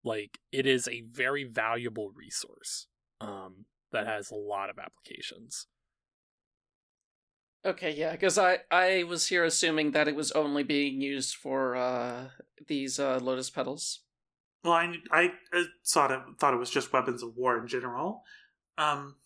[0.05, 2.87] Like it is a very valuable resource
[3.21, 5.67] um, that has a lot of applications.
[7.65, 11.75] Okay, yeah, because I I was here assuming that it was only being used for
[11.77, 12.29] uh
[12.69, 14.01] these uh lotus petals.
[14.63, 18.23] Well, I I uh, thought it thought it was just weapons of war in general.
[18.79, 19.17] Um,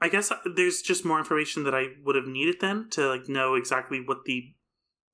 [0.00, 3.54] I guess there's just more information that I would have needed then to like know
[3.54, 4.54] exactly what the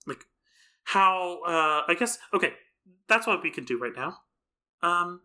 [0.07, 0.25] like
[0.85, 2.53] how uh I guess okay,
[3.09, 4.19] that's what we can do right now.
[4.83, 5.23] Um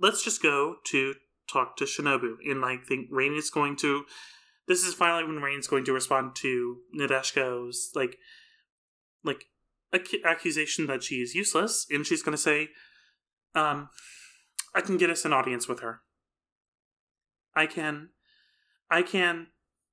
[0.00, 1.14] let's just go to
[1.50, 4.04] talk to Shinobu and like think Rain is going to
[4.68, 8.18] this is finally when Rain's going to respond to Nadeshiko's like
[9.24, 9.44] like
[9.92, 12.68] ac- accusation that she is useless and she's going to say
[13.54, 13.88] um
[14.74, 16.00] I can get us an audience with her.
[17.54, 18.10] I can
[18.90, 19.48] I can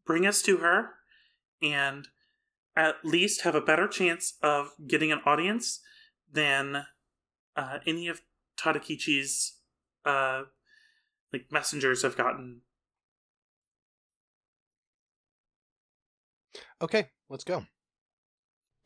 [0.06, 0.90] bring us to her
[1.62, 2.08] and
[2.76, 5.80] at least have a better chance of getting an audience
[6.32, 6.86] than
[7.56, 8.22] uh, any of
[8.60, 9.60] Tadakichi's
[10.06, 10.44] uh,
[11.32, 12.62] like messengers have gotten.
[16.84, 17.66] Okay, let's go.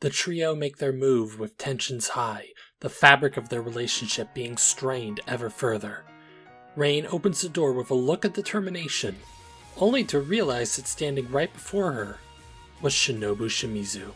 [0.00, 5.18] The trio make their move with tensions high, the fabric of their relationship being strained
[5.26, 6.04] ever further.
[6.76, 9.16] Rain opens the door with a look of determination,
[9.78, 12.18] only to realize that standing right before her
[12.80, 14.12] was Shinobu Shimizu.